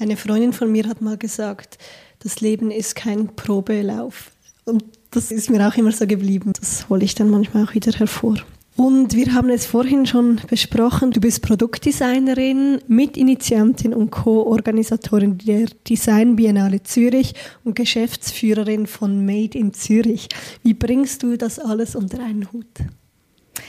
Eine 0.00 0.16
Freundin 0.16 0.52
von 0.52 0.72
mir 0.72 0.88
hat 0.88 1.00
mal 1.00 1.16
gesagt, 1.16 1.78
das 2.20 2.40
Leben 2.40 2.72
ist 2.72 2.96
kein 2.96 3.36
Probelauf. 3.36 4.32
Und 4.64 4.82
das 5.12 5.30
ist 5.30 5.48
mir 5.48 5.66
auch 5.66 5.76
immer 5.76 5.92
so 5.92 6.08
geblieben. 6.08 6.52
Das 6.58 6.88
hole 6.88 7.04
ich 7.04 7.14
dann 7.14 7.30
manchmal 7.30 7.66
auch 7.66 7.74
wieder 7.74 7.92
hervor. 7.92 8.36
Und 8.78 9.16
wir 9.16 9.34
haben 9.34 9.50
es 9.50 9.66
vorhin 9.66 10.06
schon 10.06 10.40
besprochen, 10.48 11.10
du 11.10 11.18
bist 11.18 11.42
Produktdesignerin, 11.42 12.80
Mitinitiantin 12.86 13.92
und 13.92 14.12
Co-Organisatorin 14.12 15.36
der 15.38 15.66
Design 15.88 16.36
Biennale 16.36 16.84
Zürich 16.84 17.34
und 17.64 17.74
Geschäftsführerin 17.74 18.86
von 18.86 19.26
Made 19.26 19.58
in 19.58 19.74
Zürich. 19.74 20.28
Wie 20.62 20.74
bringst 20.74 21.24
du 21.24 21.36
das 21.36 21.58
alles 21.58 21.96
unter 21.96 22.22
einen 22.22 22.52
Hut? 22.52 22.68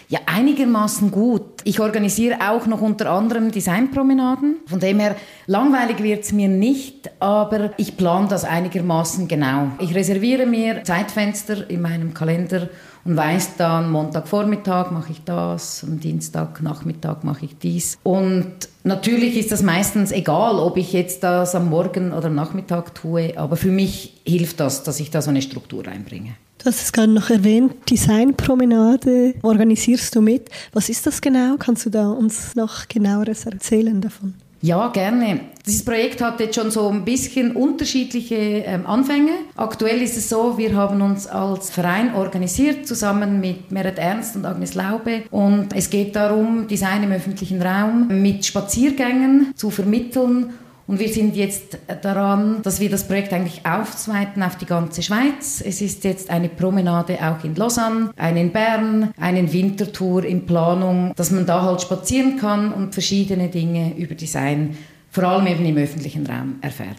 Ja, 0.09 0.19
einigermaßen 0.27 1.09
gut. 1.09 1.61
Ich 1.63 1.79
organisiere 1.79 2.47
auch 2.47 2.67
noch 2.67 2.81
unter 2.81 3.09
anderem 3.09 3.51
Designpromenaden. 3.51 4.57
Von 4.67 4.79
dem 4.79 4.99
her, 4.99 5.15
langweilig 5.47 6.03
wird 6.03 6.23
es 6.23 6.33
mir 6.33 6.49
nicht, 6.49 7.09
aber 7.19 7.71
ich 7.77 7.97
plane 7.97 8.27
das 8.27 8.43
einigermaßen 8.43 9.27
genau. 9.27 9.71
Ich 9.79 9.95
reserviere 9.95 10.45
mir 10.45 10.83
Zeitfenster 10.83 11.67
in 11.67 11.81
meinem 11.81 12.13
Kalender 12.13 12.69
und 13.05 13.15
weiß 13.15 13.57
dann, 13.57 13.91
Montagvormittag 13.91 14.91
mache 14.91 15.11
ich 15.11 15.23
das, 15.23 15.83
am 15.83 15.99
Dienstagnachmittag 15.99 17.23
mache 17.23 17.45
ich 17.45 17.57
dies. 17.57 17.97
Und 18.03 18.69
natürlich 18.83 19.37
ist 19.37 19.51
das 19.51 19.63
meistens 19.63 20.11
egal, 20.11 20.55
ob 20.59 20.77
ich 20.77 20.93
jetzt 20.93 21.23
das 21.23 21.55
am 21.55 21.69
Morgen 21.69 22.11
oder 22.11 22.27
am 22.27 22.35
Nachmittag 22.35 22.95
tue, 22.95 23.37
aber 23.37 23.55
für 23.55 23.71
mich 23.71 24.21
hilft 24.25 24.59
das, 24.59 24.83
dass 24.83 24.99
ich 24.99 25.11
da 25.11 25.21
so 25.21 25.29
eine 25.29 25.41
Struktur 25.41 25.85
reinbringe. 25.85 26.35
Du 26.59 26.65
hast 26.65 26.81
es 26.81 26.91
gerade 26.91 27.11
noch 27.11 27.29
erwähnt, 27.29 27.89
Designpromenade 27.89 29.35
organisierst 29.43 30.13
du 30.13 30.21
mit. 30.21 30.49
Was 30.73 30.89
ist 30.89 31.07
das 31.07 31.21
genau? 31.21 31.55
Kannst 31.57 31.85
du 31.85 31.89
da 31.89 32.09
uns 32.09 32.53
noch 32.55 32.89
genaueres 32.89 33.45
erzählen 33.45 34.01
davon? 34.01 34.33
Ja, 34.61 34.89
gerne. 34.89 35.39
Dieses 35.65 35.85
Projekt 35.85 36.21
hat 36.21 36.39
jetzt 36.41 36.55
schon 36.55 36.69
so 36.69 36.89
ein 36.89 37.05
bisschen 37.05 37.55
unterschiedliche 37.55 38.35
ähm, 38.35 38.85
Anfänge. 38.85 39.31
Aktuell 39.55 40.01
ist 40.01 40.17
es 40.17 40.27
so, 40.27 40.57
wir 40.57 40.75
haben 40.75 41.01
uns 41.01 41.27
als 41.27 41.69
Verein 41.69 42.13
organisiert, 42.13 42.85
zusammen 42.85 43.39
mit 43.39 43.71
Merit 43.71 43.97
Ernst 43.97 44.35
und 44.35 44.45
Agnes 44.45 44.73
Laube. 44.73 45.23
Und 45.31 45.73
es 45.75 45.89
geht 45.89 46.15
darum, 46.15 46.67
Design 46.67 47.03
im 47.03 47.11
öffentlichen 47.11 47.61
Raum 47.61 48.21
mit 48.21 48.45
Spaziergängen 48.45 49.53
zu 49.55 49.69
vermitteln 49.69 50.53
und 50.89 50.99
wir 50.99 51.09
sind 51.09 51.35
jetzt 51.35 51.77
daran, 52.01 52.63
dass 52.63 52.79
wir 52.79 52.89
das 52.89 53.07
Projekt 53.07 53.31
eigentlich 53.31 53.63
aufzweiten 53.63 54.41
auf 54.41 54.55
die 54.55 54.65
ganze 54.65 55.03
Schweiz. 55.03 55.61
Es 55.63 55.81
ist 55.81 56.03
jetzt 56.03 56.31
eine 56.31 56.49
Promenade 56.49 57.19
auch 57.21 57.43
in 57.43 57.53
Lausanne, 57.53 58.09
eine 58.17 58.41
in 58.41 58.51
Bern, 58.51 59.13
eine 59.19 59.53
Wintertour 59.53 60.23
in 60.23 60.47
Planung, 60.47 61.13
dass 61.15 61.29
man 61.29 61.45
da 61.45 61.61
halt 61.61 61.83
spazieren 61.83 62.37
kann 62.37 62.73
und 62.73 62.93
verschiedene 62.93 63.49
Dinge 63.49 63.93
über 63.97 64.15
Design, 64.15 64.75
vor 65.11 65.25
allem 65.25 65.45
eben 65.45 65.63
im 65.63 65.77
öffentlichen 65.77 66.25
Raum, 66.25 66.55
erfährt. 66.61 66.97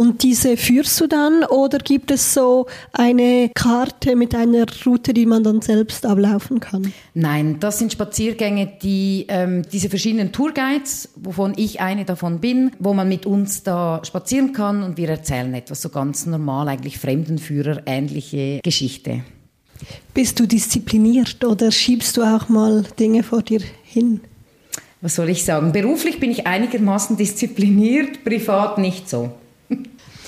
Und 0.00 0.22
diese 0.22 0.56
führst 0.56 0.98
du 0.98 1.08
dann 1.08 1.44
oder 1.44 1.76
gibt 1.76 2.10
es 2.10 2.32
so 2.32 2.64
eine 2.90 3.50
Karte 3.54 4.16
mit 4.16 4.34
einer 4.34 4.64
Route, 4.86 5.12
die 5.12 5.26
man 5.26 5.44
dann 5.44 5.60
selbst 5.60 6.06
ablaufen 6.06 6.58
kann? 6.58 6.94
Nein, 7.12 7.60
das 7.60 7.80
sind 7.80 7.92
Spaziergänge, 7.92 8.78
die 8.80 9.26
ähm, 9.28 9.60
diese 9.70 9.90
verschiedenen 9.90 10.32
Tourguides, 10.32 11.10
wovon 11.16 11.52
ich 11.54 11.82
eine 11.82 12.06
davon 12.06 12.40
bin, 12.40 12.70
wo 12.78 12.94
man 12.94 13.10
mit 13.10 13.26
uns 13.26 13.62
da 13.62 14.00
spazieren 14.02 14.54
kann 14.54 14.82
und 14.82 14.96
wir 14.96 15.10
erzählen 15.10 15.52
etwas 15.52 15.82
so 15.82 15.90
ganz 15.90 16.24
normal, 16.24 16.68
eigentlich 16.68 16.96
Fremdenführer 16.96 17.82
ähnliche 17.84 18.60
Geschichte. 18.62 19.20
Bist 20.14 20.40
du 20.40 20.46
diszipliniert 20.46 21.44
oder 21.44 21.70
schiebst 21.70 22.16
du 22.16 22.22
auch 22.22 22.48
mal 22.48 22.84
Dinge 22.98 23.22
vor 23.22 23.42
dir 23.42 23.60
hin? 23.82 24.22
Was 25.02 25.16
soll 25.16 25.28
ich 25.28 25.44
sagen? 25.44 25.72
Beruflich 25.72 26.20
bin 26.20 26.30
ich 26.30 26.46
einigermaßen 26.46 27.18
diszipliniert, 27.18 28.24
privat 28.24 28.78
nicht 28.78 29.06
so. 29.06 29.34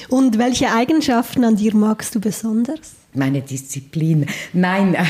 Und 0.08 0.38
welche 0.38 0.72
Eigenschaften 0.72 1.44
an 1.44 1.56
dir 1.56 1.74
magst 1.74 2.14
du 2.14 2.20
besonders? 2.20 2.94
Meine 3.14 3.42
Disziplin. 3.42 4.26
Nein. 4.52 4.96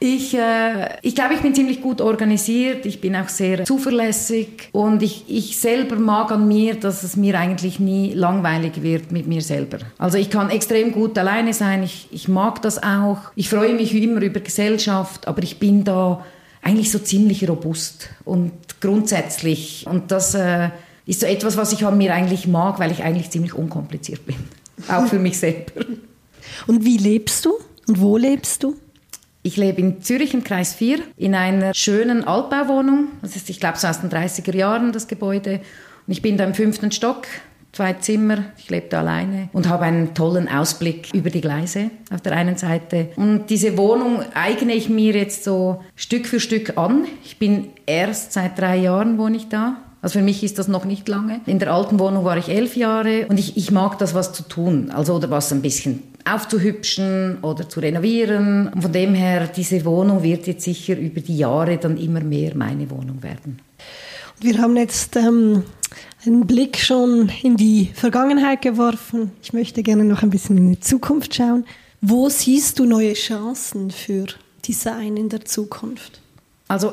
Ich, 0.00 0.34
äh, 0.34 0.98
ich 1.00 1.14
glaube, 1.14 1.32
ich 1.32 1.40
bin 1.40 1.54
ziemlich 1.54 1.80
gut 1.80 2.02
organisiert, 2.02 2.84
ich 2.84 3.00
bin 3.00 3.16
auch 3.16 3.30
sehr 3.30 3.64
zuverlässig 3.64 4.68
und 4.72 5.02
ich, 5.02 5.24
ich 5.28 5.56
selber 5.56 5.96
mag 5.96 6.30
an 6.30 6.46
mir, 6.46 6.74
dass 6.74 7.04
es 7.04 7.16
mir 7.16 7.38
eigentlich 7.38 7.80
nie 7.80 8.12
langweilig 8.12 8.82
wird 8.82 9.12
mit 9.12 9.26
mir 9.26 9.40
selber. 9.40 9.78
Also 9.96 10.18
ich 10.18 10.28
kann 10.28 10.50
extrem 10.50 10.92
gut 10.92 11.16
alleine 11.16 11.54
sein, 11.54 11.82
ich, 11.82 12.08
ich 12.10 12.28
mag 12.28 12.60
das 12.60 12.82
auch, 12.82 13.16
ich 13.34 13.48
freue 13.48 13.72
mich 13.72 13.94
immer 13.94 14.20
über 14.20 14.40
Gesellschaft, 14.40 15.26
aber 15.26 15.42
ich 15.42 15.58
bin 15.58 15.84
da 15.84 16.22
eigentlich 16.60 16.90
so 16.90 16.98
ziemlich 16.98 17.48
robust 17.48 18.10
und 18.26 18.52
grundsätzlich 18.82 19.86
und 19.88 20.10
das... 20.10 20.34
Äh, 20.34 20.68
ist 21.06 21.20
so 21.20 21.26
etwas, 21.26 21.56
was 21.56 21.72
ich 21.72 21.84
an 21.84 21.98
mir 21.98 22.14
eigentlich 22.14 22.46
mag, 22.46 22.78
weil 22.78 22.90
ich 22.90 23.02
eigentlich 23.02 23.30
ziemlich 23.30 23.54
unkompliziert 23.54 24.24
bin. 24.26 24.36
Auch 24.88 25.06
für 25.06 25.18
mich 25.18 25.38
selber. 25.38 25.84
Und 26.66 26.84
wie 26.84 26.96
lebst 26.96 27.44
du? 27.44 27.52
Und 27.86 28.00
wo 28.00 28.16
lebst 28.16 28.62
du? 28.62 28.76
Ich 29.42 29.56
lebe 29.56 29.80
in 29.80 30.00
Zürich 30.00 30.32
im 30.32 30.42
Kreis 30.42 30.72
4 30.74 31.00
in 31.18 31.34
einer 31.34 31.74
schönen 31.74 32.24
Altbauwohnung. 32.24 33.08
Das 33.20 33.36
ist, 33.36 33.50
ich 33.50 33.60
glaube, 33.60 33.76
so 33.76 33.86
aus 33.86 34.00
den 34.00 34.10
30er 34.10 34.56
Jahren 34.56 34.92
das 34.92 35.06
Gebäude. 35.06 35.60
Und 36.06 36.12
ich 36.12 36.22
bin 36.22 36.38
da 36.38 36.44
im 36.44 36.54
fünften 36.54 36.90
Stock, 36.90 37.26
zwei 37.72 37.92
Zimmer. 37.92 38.38
Ich 38.56 38.70
lebe 38.70 38.88
da 38.88 39.00
alleine 39.00 39.50
und 39.52 39.68
habe 39.68 39.84
einen 39.84 40.14
tollen 40.14 40.48
Ausblick 40.48 41.12
über 41.12 41.28
die 41.28 41.42
Gleise 41.42 41.90
auf 42.10 42.22
der 42.22 42.32
einen 42.32 42.56
Seite. 42.56 43.10
Und 43.16 43.50
diese 43.50 43.76
Wohnung 43.76 44.24
eigne 44.32 44.72
ich 44.72 44.88
mir 44.88 45.12
jetzt 45.12 45.44
so 45.44 45.84
Stück 45.94 46.26
für 46.26 46.40
Stück 46.40 46.78
an. 46.78 47.04
Ich 47.22 47.38
bin 47.38 47.68
erst 47.84 48.32
seit 48.32 48.58
drei 48.58 48.78
Jahren 48.78 49.18
wohne 49.18 49.36
ich 49.36 49.48
da 49.50 49.76
also 50.04 50.18
für 50.18 50.22
mich 50.22 50.44
ist 50.44 50.58
das 50.58 50.68
noch 50.68 50.84
nicht 50.84 51.08
lange. 51.08 51.40
In 51.46 51.58
der 51.58 51.72
alten 51.72 51.98
Wohnung 51.98 52.26
war 52.26 52.36
ich 52.36 52.50
elf 52.50 52.76
Jahre 52.76 53.26
und 53.28 53.40
ich, 53.40 53.56
ich 53.56 53.70
mag 53.70 53.98
das, 53.98 54.12
was 54.12 54.34
zu 54.34 54.42
tun. 54.42 54.90
Also 54.90 55.14
oder 55.14 55.30
was 55.30 55.50
ein 55.50 55.62
bisschen 55.62 56.02
aufzuhübschen 56.26 57.38
oder 57.40 57.70
zu 57.70 57.80
renovieren. 57.80 58.68
Und 58.68 58.82
von 58.82 58.92
dem 58.92 59.14
her, 59.14 59.46
diese 59.46 59.82
Wohnung 59.86 60.22
wird 60.22 60.46
jetzt 60.46 60.64
sicher 60.64 60.98
über 60.98 61.22
die 61.22 61.38
Jahre 61.38 61.78
dann 61.78 61.96
immer 61.96 62.20
mehr 62.20 62.54
meine 62.54 62.90
Wohnung 62.90 63.22
werden. 63.22 63.60
Wir 64.40 64.58
haben 64.58 64.76
jetzt 64.76 65.16
ähm, 65.16 65.62
einen 66.26 66.46
Blick 66.46 66.76
schon 66.76 67.32
in 67.42 67.56
die 67.56 67.90
Vergangenheit 67.94 68.60
geworfen. 68.60 69.32
Ich 69.42 69.54
möchte 69.54 69.82
gerne 69.82 70.04
noch 70.04 70.22
ein 70.22 70.28
bisschen 70.28 70.58
in 70.58 70.68
die 70.72 70.80
Zukunft 70.80 71.34
schauen. 71.34 71.64
Wo 72.02 72.28
siehst 72.28 72.78
du 72.78 72.84
neue 72.84 73.14
Chancen 73.14 73.90
für 73.90 74.26
Design 74.68 75.16
in 75.16 75.30
der 75.30 75.46
Zukunft? 75.46 76.20
Also 76.68 76.92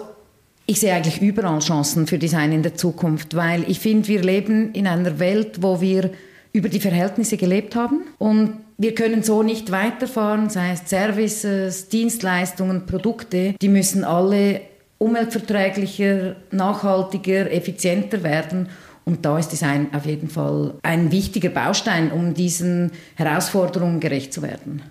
ich 0.71 0.79
sehe 0.79 0.93
eigentlich 0.93 1.21
überall 1.21 1.59
Chancen 1.59 2.07
für 2.07 2.17
Design 2.17 2.53
in 2.53 2.63
der 2.63 2.75
Zukunft, 2.75 3.35
weil 3.35 3.69
ich 3.69 3.79
finde, 3.79 4.07
wir 4.07 4.21
leben 4.21 4.71
in 4.71 4.87
einer 4.87 5.19
Welt, 5.19 5.61
wo 5.61 5.81
wir 5.81 6.11
über 6.53 6.69
die 6.69 6.79
Verhältnisse 6.79 7.35
gelebt 7.35 7.75
haben 7.75 8.03
und 8.19 8.53
wir 8.77 8.95
können 8.95 9.21
so 9.21 9.43
nicht 9.43 9.69
weiterfahren, 9.71 10.49
sei 10.49 10.71
es 10.71 10.89
Services, 10.89 11.89
Dienstleistungen, 11.89 12.85
Produkte, 12.85 13.53
die 13.61 13.67
müssen 13.67 14.05
alle 14.05 14.61
umweltverträglicher, 14.97 16.37
nachhaltiger, 16.51 17.51
effizienter 17.51 18.23
werden. 18.23 18.69
Und 19.03 19.25
da 19.25 19.37
ist 19.37 19.49
Design 19.49 19.87
auf 19.93 20.05
jeden 20.05 20.29
Fall 20.29 20.75
ein 20.83 21.11
wichtiger 21.11 21.49
Baustein, 21.49 22.13
um 22.13 22.33
diesen 22.33 22.91
Herausforderungen 23.15 23.99
gerecht 23.99 24.33
zu 24.33 24.41
werden. 24.41 24.83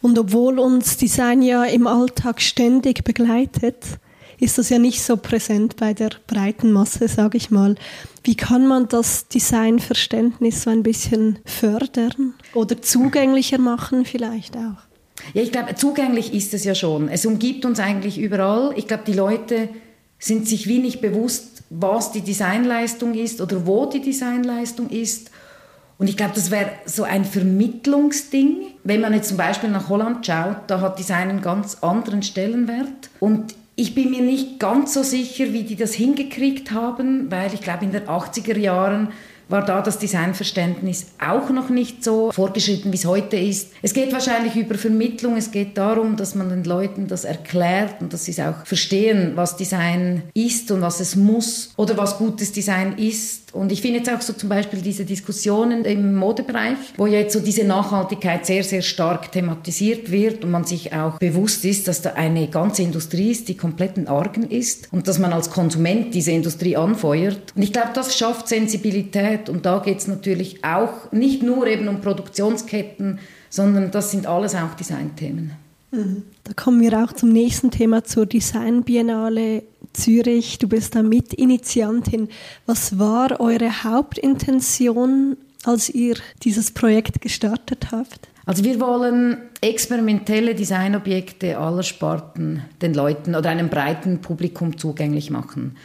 Und 0.00 0.18
obwohl 0.18 0.58
uns 0.58 0.96
Design 0.96 1.42
ja 1.42 1.64
im 1.64 1.86
Alltag 1.86 2.40
ständig 2.40 3.04
begleitet, 3.04 3.98
ist 4.38 4.58
das 4.58 4.68
ja 4.68 4.78
nicht 4.78 5.02
so 5.02 5.16
präsent 5.16 5.76
bei 5.76 5.94
der 5.94 6.10
breiten 6.26 6.72
Masse, 6.72 7.08
sage 7.08 7.36
ich 7.36 7.50
mal. 7.50 7.76
Wie 8.22 8.34
kann 8.34 8.66
man 8.66 8.88
das 8.88 9.28
Designverständnis 9.28 10.62
so 10.62 10.70
ein 10.70 10.82
bisschen 10.82 11.38
fördern 11.44 12.34
oder 12.54 12.80
zugänglicher 12.82 13.58
machen 13.58 14.04
vielleicht 14.04 14.56
auch? 14.56 14.86
Ja, 15.32 15.42
ich 15.42 15.52
glaube, 15.52 15.74
zugänglich 15.74 16.34
ist 16.34 16.54
es 16.54 16.64
ja 16.64 16.74
schon. 16.74 17.08
Es 17.08 17.24
umgibt 17.24 17.64
uns 17.64 17.80
eigentlich 17.80 18.18
überall. 18.18 18.72
Ich 18.76 18.86
glaube, 18.86 19.04
die 19.06 19.12
Leute 19.12 19.68
sind 20.18 20.46
sich 20.48 20.66
wie 20.66 20.78
nicht 20.78 21.00
bewusst, 21.00 21.62
was 21.70 22.12
die 22.12 22.20
Designleistung 22.20 23.14
ist 23.14 23.40
oder 23.40 23.66
wo 23.66 23.86
die 23.86 24.00
Designleistung 24.00 24.90
ist. 24.90 25.30
Und 25.98 26.08
ich 26.08 26.16
glaube, 26.16 26.32
das 26.34 26.50
wäre 26.50 26.70
so 26.84 27.04
ein 27.04 27.24
Vermittlungsding. 27.24 28.66
Wenn 28.84 29.00
man 29.00 29.14
jetzt 29.14 29.28
zum 29.28 29.38
Beispiel 29.38 29.70
nach 29.70 29.88
Holland 29.88 30.26
schaut, 30.26 30.58
da 30.66 30.80
hat 30.80 30.98
Design 30.98 31.30
einen 31.30 31.40
ganz 31.40 31.78
anderen 31.80 32.22
Stellenwert. 32.22 33.10
Und 33.18 33.54
ich 33.76 33.94
bin 33.94 34.10
mir 34.10 34.22
nicht 34.22 34.58
ganz 34.58 34.94
so 34.94 35.02
sicher, 35.02 35.52
wie 35.52 35.62
die 35.62 35.76
das 35.76 35.92
hingekriegt 35.92 36.72
haben, 36.72 37.30
weil 37.30 37.52
ich 37.52 37.60
glaube, 37.60 37.84
in 37.84 37.92
den 37.92 38.08
80er 38.08 38.56
Jahren 38.56 39.12
war 39.48 39.64
da 39.64 39.80
das 39.80 39.98
Designverständnis 39.98 41.06
auch 41.24 41.50
noch 41.50 41.68
nicht 41.68 42.02
so 42.02 42.32
fortgeschritten, 42.32 42.92
wie 42.92 42.96
es 42.96 43.06
heute 43.06 43.36
ist. 43.36 43.70
Es 43.82 43.94
geht 43.94 44.12
wahrscheinlich 44.12 44.56
über 44.56 44.76
Vermittlung, 44.76 45.36
es 45.36 45.50
geht 45.50 45.78
darum, 45.78 46.16
dass 46.16 46.34
man 46.34 46.48
den 46.48 46.64
Leuten 46.64 47.06
das 47.06 47.24
erklärt 47.24 48.00
und 48.00 48.12
dass 48.12 48.24
sie 48.24 48.32
es 48.32 48.40
auch 48.40 48.64
verstehen, 48.64 49.32
was 49.34 49.56
Design 49.56 50.22
ist 50.34 50.70
und 50.70 50.80
was 50.80 51.00
es 51.00 51.16
muss 51.16 51.72
oder 51.76 51.96
was 51.96 52.18
gutes 52.18 52.52
Design 52.52 52.98
ist. 52.98 53.46
Und 53.52 53.72
ich 53.72 53.80
finde 53.80 53.98
jetzt 53.98 54.10
auch 54.10 54.20
so 54.20 54.32
zum 54.32 54.48
Beispiel 54.48 54.82
diese 54.82 55.04
Diskussionen 55.04 55.84
im 55.84 56.14
Modebereich, 56.14 56.76
wo 56.96 57.06
jetzt 57.06 57.32
so 57.32 57.40
diese 57.40 57.64
Nachhaltigkeit 57.64 58.44
sehr, 58.44 58.62
sehr 58.62 58.82
stark 58.82 59.32
thematisiert 59.32 60.10
wird 60.10 60.44
und 60.44 60.50
man 60.50 60.64
sich 60.64 60.92
auch 60.92 61.18
bewusst 61.18 61.64
ist, 61.64 61.88
dass 61.88 62.02
da 62.02 62.12
eine 62.14 62.48
ganze 62.48 62.82
Industrie 62.82 63.30
ist, 63.30 63.48
die 63.48 63.56
komplett 63.56 63.96
in 63.96 64.08
Argen 64.08 64.42
ist 64.50 64.92
und 64.92 65.08
dass 65.08 65.18
man 65.18 65.32
als 65.32 65.50
Konsument 65.50 66.14
diese 66.14 66.32
Industrie 66.32 66.76
anfeuert. 66.76 67.54
Und 67.54 67.62
ich 67.62 67.72
glaube, 67.72 67.90
das 67.94 68.16
schafft 68.16 68.48
Sensibilität 68.48 69.35
und 69.48 69.66
da 69.66 69.78
geht 69.78 69.98
es 69.98 70.08
natürlich 70.08 70.64
auch 70.64 71.12
nicht 71.12 71.42
nur 71.42 71.66
eben 71.66 71.88
um 71.88 72.00
Produktionsketten, 72.00 73.18
sondern 73.50 73.90
das 73.90 74.10
sind 74.10 74.26
alles 74.26 74.54
auch 74.54 74.74
Designthemen. 74.74 75.52
Mhm. 75.90 76.22
Da 76.44 76.52
kommen 76.54 76.80
wir 76.80 77.02
auch 77.02 77.12
zum 77.12 77.30
nächsten 77.30 77.70
Thema 77.70 78.04
zur 78.04 78.26
Design 78.26 78.82
Biennale 78.82 79.62
Zürich. 79.92 80.58
Du 80.58 80.68
bist 80.68 80.94
da 80.94 81.02
Mitinitiantin. 81.02 82.28
Was 82.66 82.98
war 82.98 83.40
eure 83.40 83.84
Hauptintention, 83.84 85.36
als 85.64 85.88
ihr 85.88 86.16
dieses 86.42 86.70
Projekt 86.70 87.20
gestartet 87.20 87.88
habt? 87.92 88.28
Also 88.44 88.62
wir 88.62 88.78
wollen 88.80 89.38
experimentelle 89.60 90.54
Designobjekte 90.54 91.58
aller 91.58 91.82
Sparten 91.82 92.62
den 92.80 92.94
Leuten 92.94 93.34
oder 93.34 93.50
einem 93.50 93.68
breiten 93.68 94.20
Publikum 94.20 94.78
zugänglich 94.78 95.30
machen. 95.30 95.76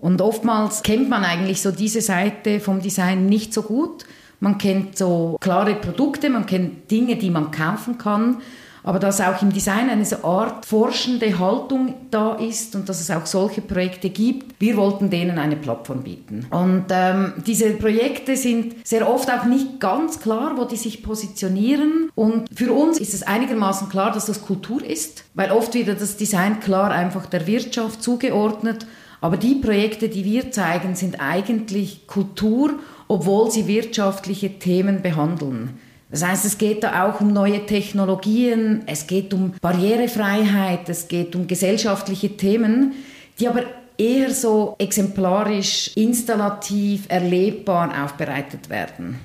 Und 0.00 0.20
oftmals 0.22 0.82
kennt 0.82 1.08
man 1.08 1.24
eigentlich 1.24 1.60
so 1.62 1.70
diese 1.70 2.00
Seite 2.00 2.60
vom 2.60 2.80
Design 2.80 3.26
nicht 3.26 3.52
so 3.52 3.62
gut. 3.62 4.04
Man 4.40 4.56
kennt 4.56 4.96
so 4.96 5.36
klare 5.40 5.74
Produkte, 5.74 6.30
man 6.30 6.46
kennt 6.46 6.90
Dinge, 6.90 7.16
die 7.16 7.30
man 7.30 7.50
kaufen 7.50 7.98
kann 7.98 8.38
aber 8.82 8.98
dass 8.98 9.20
auch 9.20 9.42
im 9.42 9.52
Design 9.52 9.90
eine 9.90 10.04
so 10.04 10.24
Art 10.24 10.64
forschende 10.64 11.38
Haltung 11.38 11.94
da 12.10 12.34
ist 12.34 12.74
und 12.74 12.88
dass 12.88 13.00
es 13.00 13.10
auch 13.10 13.26
solche 13.26 13.60
Projekte 13.60 14.10
gibt. 14.10 14.60
Wir 14.60 14.76
wollten 14.76 15.10
denen 15.10 15.38
eine 15.38 15.56
Plattform 15.56 16.02
bieten. 16.02 16.46
Und 16.50 16.86
ähm, 16.90 17.34
diese 17.46 17.70
Projekte 17.70 18.36
sind 18.36 18.86
sehr 18.86 19.08
oft 19.08 19.30
auch 19.30 19.44
nicht 19.44 19.80
ganz 19.80 20.20
klar, 20.20 20.54
wo 20.56 20.64
die 20.64 20.76
sich 20.76 21.02
positionieren. 21.02 22.10
Und 22.14 22.48
für 22.54 22.72
uns 22.72 22.98
ist 22.98 23.14
es 23.14 23.22
einigermaßen 23.22 23.88
klar, 23.88 24.12
dass 24.12 24.26
das 24.26 24.42
Kultur 24.42 24.84
ist, 24.84 25.24
weil 25.34 25.50
oft 25.50 25.74
wird 25.74 26.00
das 26.00 26.16
Design 26.16 26.60
klar 26.60 26.90
einfach 26.90 27.26
der 27.26 27.46
Wirtschaft 27.46 28.02
zugeordnet. 28.02 28.86
Aber 29.20 29.36
die 29.36 29.56
Projekte, 29.56 30.08
die 30.08 30.24
wir 30.24 30.50
zeigen, 30.50 30.94
sind 30.94 31.20
eigentlich 31.20 32.06
Kultur, 32.06 32.78
obwohl 33.08 33.50
sie 33.50 33.66
wirtschaftliche 33.66 34.58
Themen 34.58 35.02
behandeln. 35.02 35.78
Das 36.10 36.26
heißt, 36.26 36.44
es 36.44 36.58
geht 36.58 36.82
da 36.82 37.08
auch 37.08 37.20
um 37.20 37.32
neue 37.32 37.66
Technologien, 37.66 38.82
es 38.86 39.06
geht 39.06 39.32
um 39.32 39.54
Barrierefreiheit, 39.60 40.88
es 40.88 41.06
geht 41.06 41.36
um 41.36 41.46
gesellschaftliche 41.46 42.36
Themen, 42.36 42.94
die 43.38 43.46
aber 43.46 43.62
eher 43.96 44.32
so 44.32 44.74
exemplarisch, 44.78 45.92
installativ, 45.94 47.04
erlebbar 47.08 48.04
aufbereitet 48.04 48.70
werden. 48.70 49.20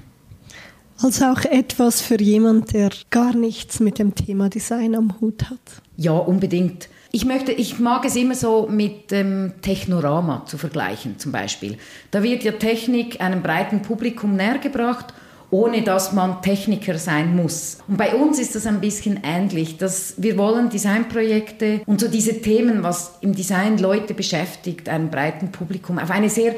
Also 1.02 1.26
auch 1.26 1.44
etwas 1.46 2.02
für 2.02 2.22
jemand, 2.22 2.74
der 2.74 2.90
gar 3.10 3.36
nichts 3.36 3.80
mit 3.80 4.00
dem 4.00 4.16
Thema 4.16 4.50
Design 4.50 4.96
am 4.96 5.20
Hut 5.20 5.50
hat. 5.50 5.82
Ja, 5.98 6.14
unbedingt. 6.14 6.88
Ich 7.16 7.24
möchte, 7.24 7.54
ich 7.54 7.80
mag 7.80 8.04
es 8.04 8.18
immer 8.18 8.36
so 8.36 8.68
mit 8.70 9.10
dem 9.10 9.54
Technorama 9.62 10.44
zu 10.48 10.58
vergleichen, 10.58 11.18
zum 11.18 11.32
Beispiel. 11.32 11.78
Da 12.12 12.22
wird 12.24 12.44
ja 12.44 12.52
Technik 12.52 13.22
einem 13.22 13.42
breiten 13.42 13.82
Publikum 13.82 14.36
nähergebracht 14.36 15.14
ohne 15.52 15.84
dass 15.84 16.12
man 16.12 16.42
Techniker 16.42 16.98
sein 16.98 17.34
muss. 17.34 17.78
Und 17.88 17.96
bei 17.96 18.16
uns 18.16 18.40
ist 18.40 18.56
das 18.56 18.66
ein 18.66 18.82
bisschen 18.82 19.22
ähnlich, 19.24 19.78
dass 19.78 20.16
wir 20.18 20.38
wollen 20.38 20.70
Designprojekte 20.70 21.82
und 21.86 22.02
so 22.02 22.10
diese 22.10 22.42
Themen, 22.42 22.84
was 22.84 23.20
im 23.22 23.34
Design 23.34 23.78
Leute 23.78 24.14
beschäftigt, 24.14 24.90
einem 24.90 25.10
breiten 25.10 25.54
Publikum, 25.54 26.00
auf 26.00 26.10
eine 26.10 26.30
sehr 26.30 26.56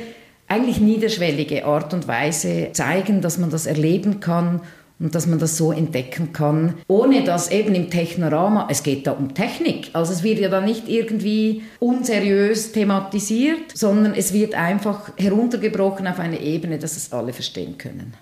eigentlich 0.47 0.79
niederschwellige 0.79 1.65
Art 1.65 1.93
und 1.93 2.07
Weise 2.07 2.69
zeigen, 2.71 3.21
dass 3.21 3.37
man 3.37 3.51
das 3.51 3.67
erleben 3.67 4.19
kann 4.21 4.61
und 4.99 5.13
dass 5.13 5.27
man 5.27 5.39
das 5.39 5.57
so 5.57 5.71
entdecken 5.71 6.33
kann, 6.33 6.75
ohne 6.87 7.23
dass 7.23 7.51
eben 7.51 7.75
im 7.75 7.89
Technorama, 7.89 8.67
es 8.69 8.83
geht 8.83 9.05
da 9.05 9.11
um 9.11 9.33
Technik, 9.33 9.91
also 9.93 10.11
es 10.11 10.23
wird 10.23 10.39
ja 10.39 10.49
dann 10.49 10.65
nicht 10.65 10.89
irgendwie 10.89 11.63
unseriös 11.79 12.71
thematisiert, 12.71 13.75
sondern 13.77 14.13
es 14.15 14.33
wird 14.33 14.55
einfach 14.55 15.11
heruntergebrochen 15.17 16.07
auf 16.07 16.19
eine 16.19 16.41
Ebene, 16.41 16.79
dass 16.79 16.97
es 16.97 17.11
alle 17.13 17.33
verstehen 17.33 17.77
können. 17.77 18.13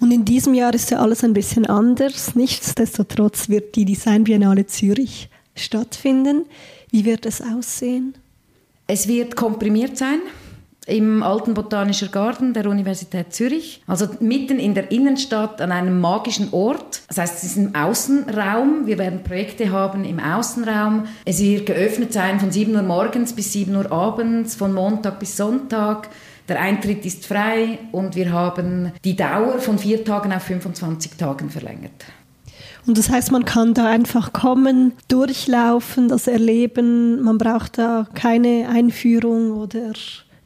Und 0.00 0.10
in 0.10 0.24
diesem 0.24 0.54
Jahr 0.54 0.74
ist 0.74 0.90
ja 0.90 0.98
alles 0.98 1.22
ein 1.22 1.34
bisschen 1.34 1.66
anders. 1.66 2.34
Nichtsdestotrotz 2.34 3.48
wird 3.48 3.76
die 3.76 3.84
Design 3.84 4.24
Biennale 4.24 4.66
Zürich 4.66 5.28
stattfinden. 5.54 6.46
Wie 6.90 7.04
wird 7.04 7.26
es 7.26 7.40
aussehen? 7.40 8.14
Es 8.86 9.06
wird 9.06 9.36
komprimiert 9.36 9.96
sein 9.96 10.20
im 10.88 11.22
Alten 11.22 11.54
Botanischen 11.54 12.10
Garten 12.10 12.54
der 12.54 12.66
Universität 12.66 13.32
Zürich, 13.32 13.82
also 13.86 14.08
mitten 14.20 14.58
in 14.58 14.74
der 14.74 14.90
Innenstadt 14.90 15.60
an 15.60 15.70
einem 15.70 16.00
magischen 16.00 16.48
Ort. 16.52 17.02
Das 17.08 17.18
heißt, 17.18 17.36
es 17.36 17.44
ist 17.44 17.56
im 17.58 17.74
Außenraum. 17.74 18.86
Wir 18.86 18.98
werden 18.98 19.22
Projekte 19.22 19.70
haben 19.70 20.04
im 20.04 20.18
Außenraum. 20.18 21.04
Es 21.26 21.40
wird 21.40 21.66
geöffnet 21.66 22.12
sein 22.12 22.40
von 22.40 22.50
7 22.50 22.74
Uhr 22.74 22.82
morgens 22.82 23.34
bis 23.34 23.52
7 23.52 23.76
Uhr 23.76 23.92
abends, 23.92 24.54
von 24.54 24.72
Montag 24.72 25.18
bis 25.18 25.36
Sonntag. 25.36 26.08
Der 26.48 26.58
Eintritt 26.58 27.04
ist 27.04 27.26
frei 27.26 27.78
und 27.92 28.16
wir 28.16 28.32
haben 28.32 28.92
die 29.04 29.14
Dauer 29.14 29.58
von 29.58 29.78
vier 29.78 30.02
Tagen 30.02 30.32
auf 30.32 30.44
25 30.44 31.12
Tagen 31.18 31.50
verlängert. 31.50 32.06
Und 32.86 32.96
das 32.96 33.10
heißt, 33.10 33.30
man 33.30 33.44
kann 33.44 33.74
da 33.74 33.86
einfach 33.86 34.32
kommen, 34.32 34.94
durchlaufen, 35.08 36.08
das 36.08 36.26
erleben. 36.26 37.20
Man 37.20 37.36
braucht 37.36 37.76
da 37.76 38.06
keine 38.14 38.70
Einführung 38.70 39.50
oder 39.50 39.92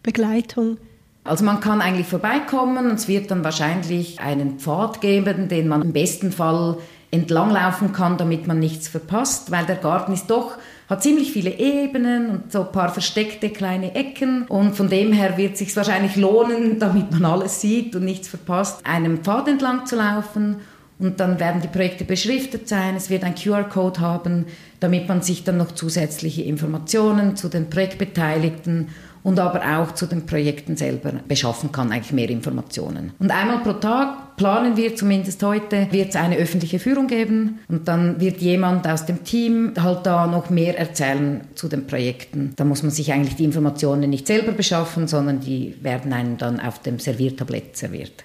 Begleitung. 0.03 0.79
Also 1.25 1.45
man 1.45 1.61
kann 1.61 1.81
eigentlich 1.81 2.09
vorbeikommen 2.09 2.91
und 2.91 2.95
es 2.95 3.07
wird 3.07 3.31
dann 3.31 3.45
wahrscheinlich 3.45 4.21
einen 4.21 4.59
Pfad 4.59 5.01
geben, 5.01 5.49
den 5.49 5.69
man 5.69 5.83
im 5.83 5.93
besten 5.93 6.33
Fall 6.33 6.79
entlanglaufen 7.13 7.93
kann, 7.93 8.17
damit 8.17 8.47
man 8.47 8.59
nichts 8.59 8.89
verpasst, 8.89 9.51
weil 9.51 9.67
der 9.67 9.77
Garten 9.77 10.13
ist 10.13 10.29
doch 10.29 10.57
hat 10.93 11.03
ziemlich 11.03 11.33
viele 11.33 11.59
Ebenen 11.59 12.29
und 12.29 12.53
so 12.53 12.67
ein 12.67 12.73
paar 12.73 12.93
versteckte 12.93 13.49
kleine 13.49 13.95
Ecken 13.95 14.45
und 14.47 14.77
von 14.77 14.91
dem 14.91 15.13
her 15.13 15.39
wird 15.39 15.57
sich 15.57 15.75
wahrscheinlich 15.75 16.17
lohnen, 16.17 16.79
damit 16.81 17.11
man 17.13 17.25
alles 17.25 17.61
sieht 17.61 17.97
und 17.97 18.05
nichts 18.05 18.29
verpasst, 18.29 18.85
einem 18.85 19.19
Pfad 19.19 19.49
entlang 19.49 19.87
zu 19.87 19.97
laufen 19.97 20.57
und 20.99 21.19
dann 21.19 21.41
werden 21.41 21.63
die 21.63 21.69
Projekte 21.69 22.05
beschriftet 22.05 22.69
sein, 22.69 22.95
es 22.95 23.09
wird 23.09 23.25
ein 23.25 23.35
QR-Code 23.35 24.01
haben, 24.01 24.47
damit 24.81 25.09
man 25.09 25.23
sich 25.23 25.45
dann 25.45 25.57
noch 25.57 25.73
zusätzliche 25.73 26.43
Informationen 26.43 27.37
zu 27.37 27.49
den 27.49 27.71
Projektbeteiligten 27.71 28.89
und 29.23 29.39
aber 29.39 29.63
auch 29.79 29.93
zu 29.93 30.07
den 30.07 30.27
Projekten 30.27 30.77
selber 30.77 31.13
beschaffen 31.27 31.73
kann, 31.73 31.93
eigentlich 31.93 32.13
mehr 32.13 32.31
Informationen. 32.31 33.13
Und 33.19 33.31
einmal 33.31 33.59
pro 33.59 33.75
Tag 33.75 34.37
planen 34.37 34.77
wir 34.77 34.97
zumindest 34.97 35.43
heute, 35.43 35.89
wird 35.91 36.11
es 36.11 36.17
eine 36.17 36.37
öffentliche 36.37 36.79
Führung 36.79 37.07
geben 37.07 37.61
und 37.69 37.87
dann 37.89 38.21
wird 38.21 38.41
jemand 38.41 38.87
aus 38.89 39.07
dem 39.07 39.25
Team 39.25 39.73
halt 39.81 40.07
da 40.07 40.27
noch 40.27 40.51
mehr 40.51 40.79
erzählen 40.79 41.43
zu 41.55 41.69
den 41.69 41.87
Projekten. 41.87 42.53
Da 42.57 42.65
muss 42.65 42.83
man 42.83 42.91
sich 42.91 43.13
eigentlich 43.13 43.37
die 43.37 43.45
Informationen 43.45 44.11
nicht 44.11 44.27
selber 44.27 44.53
beschaffen, 44.53 45.07
sondern 45.07 45.41
die 45.41 45.77
werden 45.83 46.13
einem 46.13 46.39
dann 46.39 46.61
auf 46.61 46.81
dem 46.81 46.99
Serviertablett 46.99 47.77
serviert. 47.77 48.25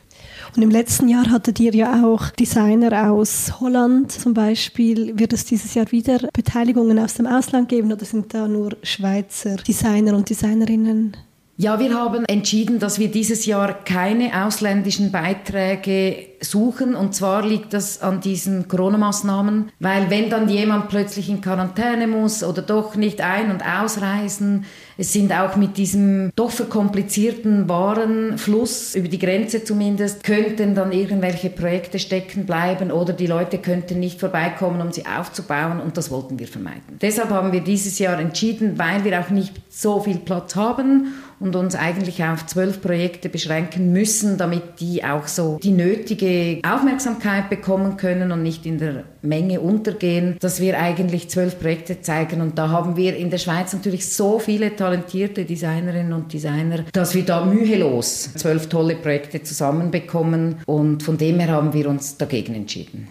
Und 0.55 0.61
im 0.61 0.71
letzten 0.71 1.07
Jahr 1.07 1.29
hattet 1.29 1.59
ihr 1.59 1.73
ja 1.73 2.05
auch 2.05 2.29
Designer 2.31 3.11
aus 3.11 3.59
Holland 3.59 4.11
zum 4.11 4.33
Beispiel. 4.33 5.17
Wird 5.19 5.33
es 5.33 5.45
dieses 5.45 5.73
Jahr 5.73 5.91
wieder 5.91 6.29
Beteiligungen 6.33 6.99
aus 6.99 7.15
dem 7.15 7.27
Ausland 7.27 7.69
geben 7.69 7.91
oder 7.91 8.05
sind 8.05 8.33
da 8.33 8.47
nur 8.47 8.75
Schweizer 8.83 9.57
Designer 9.57 10.15
und 10.15 10.29
Designerinnen? 10.29 11.15
Ja, 11.59 11.79
wir 11.79 11.95
haben 11.95 12.23
entschieden, 12.25 12.77
dass 12.77 12.99
wir 12.99 13.07
dieses 13.07 13.47
Jahr 13.47 13.73
keine 13.83 14.45
ausländischen 14.45 15.11
Beiträge 15.11 16.27
suchen. 16.39 16.93
Und 16.93 17.15
zwar 17.15 17.43
liegt 17.43 17.73
das 17.73 18.03
an 18.03 18.21
diesen 18.21 18.67
Corona-Maßnahmen, 18.67 19.71
weil 19.79 20.11
wenn 20.11 20.29
dann 20.29 20.49
jemand 20.49 20.89
plötzlich 20.89 21.29
in 21.29 21.41
Quarantäne 21.41 22.05
muss 22.05 22.43
oder 22.43 22.61
doch 22.61 22.95
nicht 22.95 23.21
ein- 23.21 23.49
und 23.49 23.63
ausreisen, 23.63 24.65
es 24.99 25.13
sind 25.13 25.31
auch 25.31 25.55
mit 25.55 25.77
diesem 25.77 26.31
doch 26.35 26.51
verkomplizierten 26.51 27.67
Warenfluss 27.69 28.95
über 28.95 29.07
die 29.07 29.19
Grenze 29.19 29.63
zumindest, 29.63 30.23
könnten 30.23 30.75
dann 30.75 30.91
irgendwelche 30.91 31.49
Projekte 31.49 31.97
stecken 31.97 32.45
bleiben 32.45 32.91
oder 32.91 33.13
die 33.13 33.27
Leute 33.27 33.57
könnten 33.57 33.99
nicht 33.99 34.19
vorbeikommen, 34.19 34.81
um 34.81 34.91
sie 34.91 35.05
aufzubauen 35.05 35.79
und 35.79 35.97
das 35.97 36.11
wollten 36.11 36.37
wir 36.37 36.47
vermeiden. 36.47 36.97
Deshalb 37.01 37.29
haben 37.29 37.51
wir 37.51 37.61
dieses 37.61 37.99
Jahr 37.99 38.19
entschieden, 38.19 38.77
weil 38.77 39.03
wir 39.03 39.19
auch 39.19 39.29
nicht 39.29 39.53
so 39.69 39.99
viel 39.99 40.17
Platz 40.17 40.55
haben 40.55 41.13
und 41.39 41.55
uns 41.55 41.75
eigentlich 41.75 42.23
auf 42.23 42.45
zwölf 42.47 42.81
Projekte 42.81 43.29
beschränken 43.29 43.91
müssen, 43.91 44.37
damit 44.37 44.79
die 44.79 45.03
auch 45.03 45.27
so 45.27 45.59
die 45.61 45.71
nötige 45.71 46.59
Aufmerksamkeit 46.67 47.49
bekommen 47.49 47.97
können 47.97 48.31
und 48.31 48.43
nicht 48.43 48.65
in 48.65 48.79
der 48.79 49.03
Menge 49.21 49.61
untergehen, 49.61 50.37
dass 50.39 50.59
wir 50.59 50.79
eigentlich 50.79 51.29
zwölf 51.29 51.59
Projekte 51.59 52.01
zeigen. 52.01 52.41
Und 52.41 52.57
da 52.57 52.69
haben 52.69 52.95
wir 52.97 53.15
in 53.15 53.29
der 53.29 53.37
Schweiz 53.37 53.73
natürlich 53.73 54.09
so 54.09 54.39
viele 54.39 54.75
talentierte 54.75 55.45
Designerinnen 55.45 56.13
und 56.13 56.33
Designer, 56.33 56.85
dass 56.91 57.13
wir 57.13 57.23
da 57.23 57.45
mühelos 57.45 58.33
zwölf 58.35 58.67
tolle 58.67 58.95
Projekte 58.95 59.43
zusammenbekommen. 59.43 60.57
Und 60.65 61.03
von 61.03 61.17
dem 61.17 61.39
her 61.39 61.49
haben 61.49 61.73
wir 61.73 61.87
uns 61.87 62.17
dagegen 62.17 62.55
entschieden. 62.55 63.07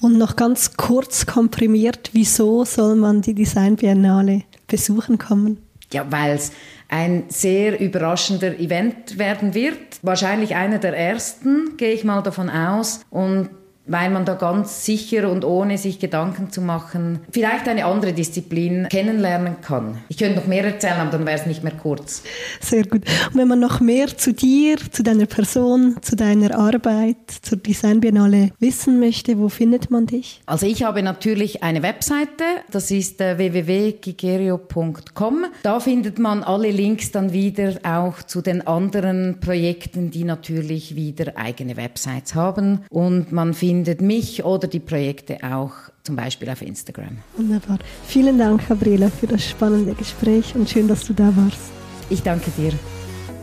Und 0.00 0.18
noch 0.18 0.36
ganz 0.36 0.76
kurz 0.76 1.24
komprimiert, 1.24 2.10
wieso 2.12 2.64
soll 2.64 2.96
man 2.96 3.22
die 3.22 3.34
Design 3.34 3.76
Biennale 3.76 4.42
besuchen 4.66 5.16
kommen? 5.16 5.58
Ja, 5.92 6.04
weil 6.10 6.34
es 6.34 6.52
ein 6.88 7.24
sehr 7.28 7.80
überraschender 7.80 8.58
Event 8.58 9.18
werden 9.18 9.54
wird. 9.54 9.78
Wahrscheinlich 10.02 10.54
einer 10.54 10.78
der 10.78 10.96
ersten, 10.96 11.76
gehe 11.76 11.92
ich 11.92 12.04
mal 12.04 12.22
davon 12.22 12.48
aus. 12.48 13.00
Und 13.10 13.50
weil 13.86 14.10
man 14.10 14.24
da 14.24 14.34
ganz 14.34 14.84
sicher 14.84 15.30
und 15.30 15.44
ohne 15.44 15.78
sich 15.78 15.98
Gedanken 15.98 16.50
zu 16.50 16.60
machen 16.60 17.20
vielleicht 17.30 17.68
eine 17.68 17.86
andere 17.86 18.12
Disziplin 18.12 18.86
kennenlernen 18.90 19.56
kann. 19.62 19.98
Ich 20.08 20.16
könnte 20.16 20.36
noch 20.36 20.46
mehr 20.46 20.64
erzählen, 20.64 21.00
aber 21.00 21.10
dann 21.10 21.26
wäre 21.26 21.38
es 21.38 21.46
nicht 21.46 21.62
mehr 21.62 21.72
kurz. 21.72 22.22
Sehr 22.60 22.84
gut. 22.84 23.02
Und 23.32 23.38
wenn 23.38 23.48
man 23.48 23.60
noch 23.60 23.80
mehr 23.80 24.16
zu 24.16 24.32
dir, 24.32 24.76
zu 24.90 25.02
deiner 25.02 25.26
Person, 25.26 25.96
zu 26.00 26.16
deiner 26.16 26.58
Arbeit, 26.58 27.16
zur 27.42 27.58
Design 27.58 28.00
Biennale 28.00 28.50
wissen 28.58 29.00
möchte, 29.00 29.38
wo 29.38 29.48
findet 29.48 29.90
man 29.90 30.06
dich? 30.06 30.40
Also 30.46 30.66
ich 30.66 30.82
habe 30.82 31.02
natürlich 31.02 31.62
eine 31.62 31.82
Webseite, 31.82 32.44
das 32.70 32.90
ist 32.90 33.20
äh, 33.20 33.38
www.gigerio.com. 33.38 35.46
Da 35.62 35.80
findet 35.80 36.18
man 36.18 36.42
alle 36.42 36.70
Links 36.70 37.12
dann 37.12 37.32
wieder 37.32 37.74
auch 37.84 38.22
zu 38.22 38.42
den 38.42 38.66
anderen 38.66 39.38
Projekten, 39.40 40.10
die 40.10 40.24
natürlich 40.24 40.96
wieder 40.96 41.36
eigene 41.36 41.76
Websites 41.76 42.34
haben 42.34 42.80
und 42.90 43.32
man 43.32 43.54
findet 43.54 43.75
findet 43.76 44.00
mich 44.00 44.42
oder 44.42 44.68
die 44.68 44.80
Projekte 44.80 45.36
auch 45.42 45.72
zum 46.02 46.16
Beispiel 46.16 46.48
auf 46.48 46.62
Instagram. 46.62 47.18
Wunderbar. 47.36 47.76
Vielen 48.06 48.38
Dank, 48.38 48.66
Gabriela, 48.68 49.10
für 49.10 49.26
das 49.26 49.44
spannende 49.44 49.92
Gespräch 49.92 50.54
und 50.54 50.70
schön, 50.70 50.88
dass 50.88 51.06
du 51.06 51.12
da 51.12 51.30
warst. 51.36 51.60
Ich 52.08 52.22
danke 52.22 52.50
dir. 52.56 52.72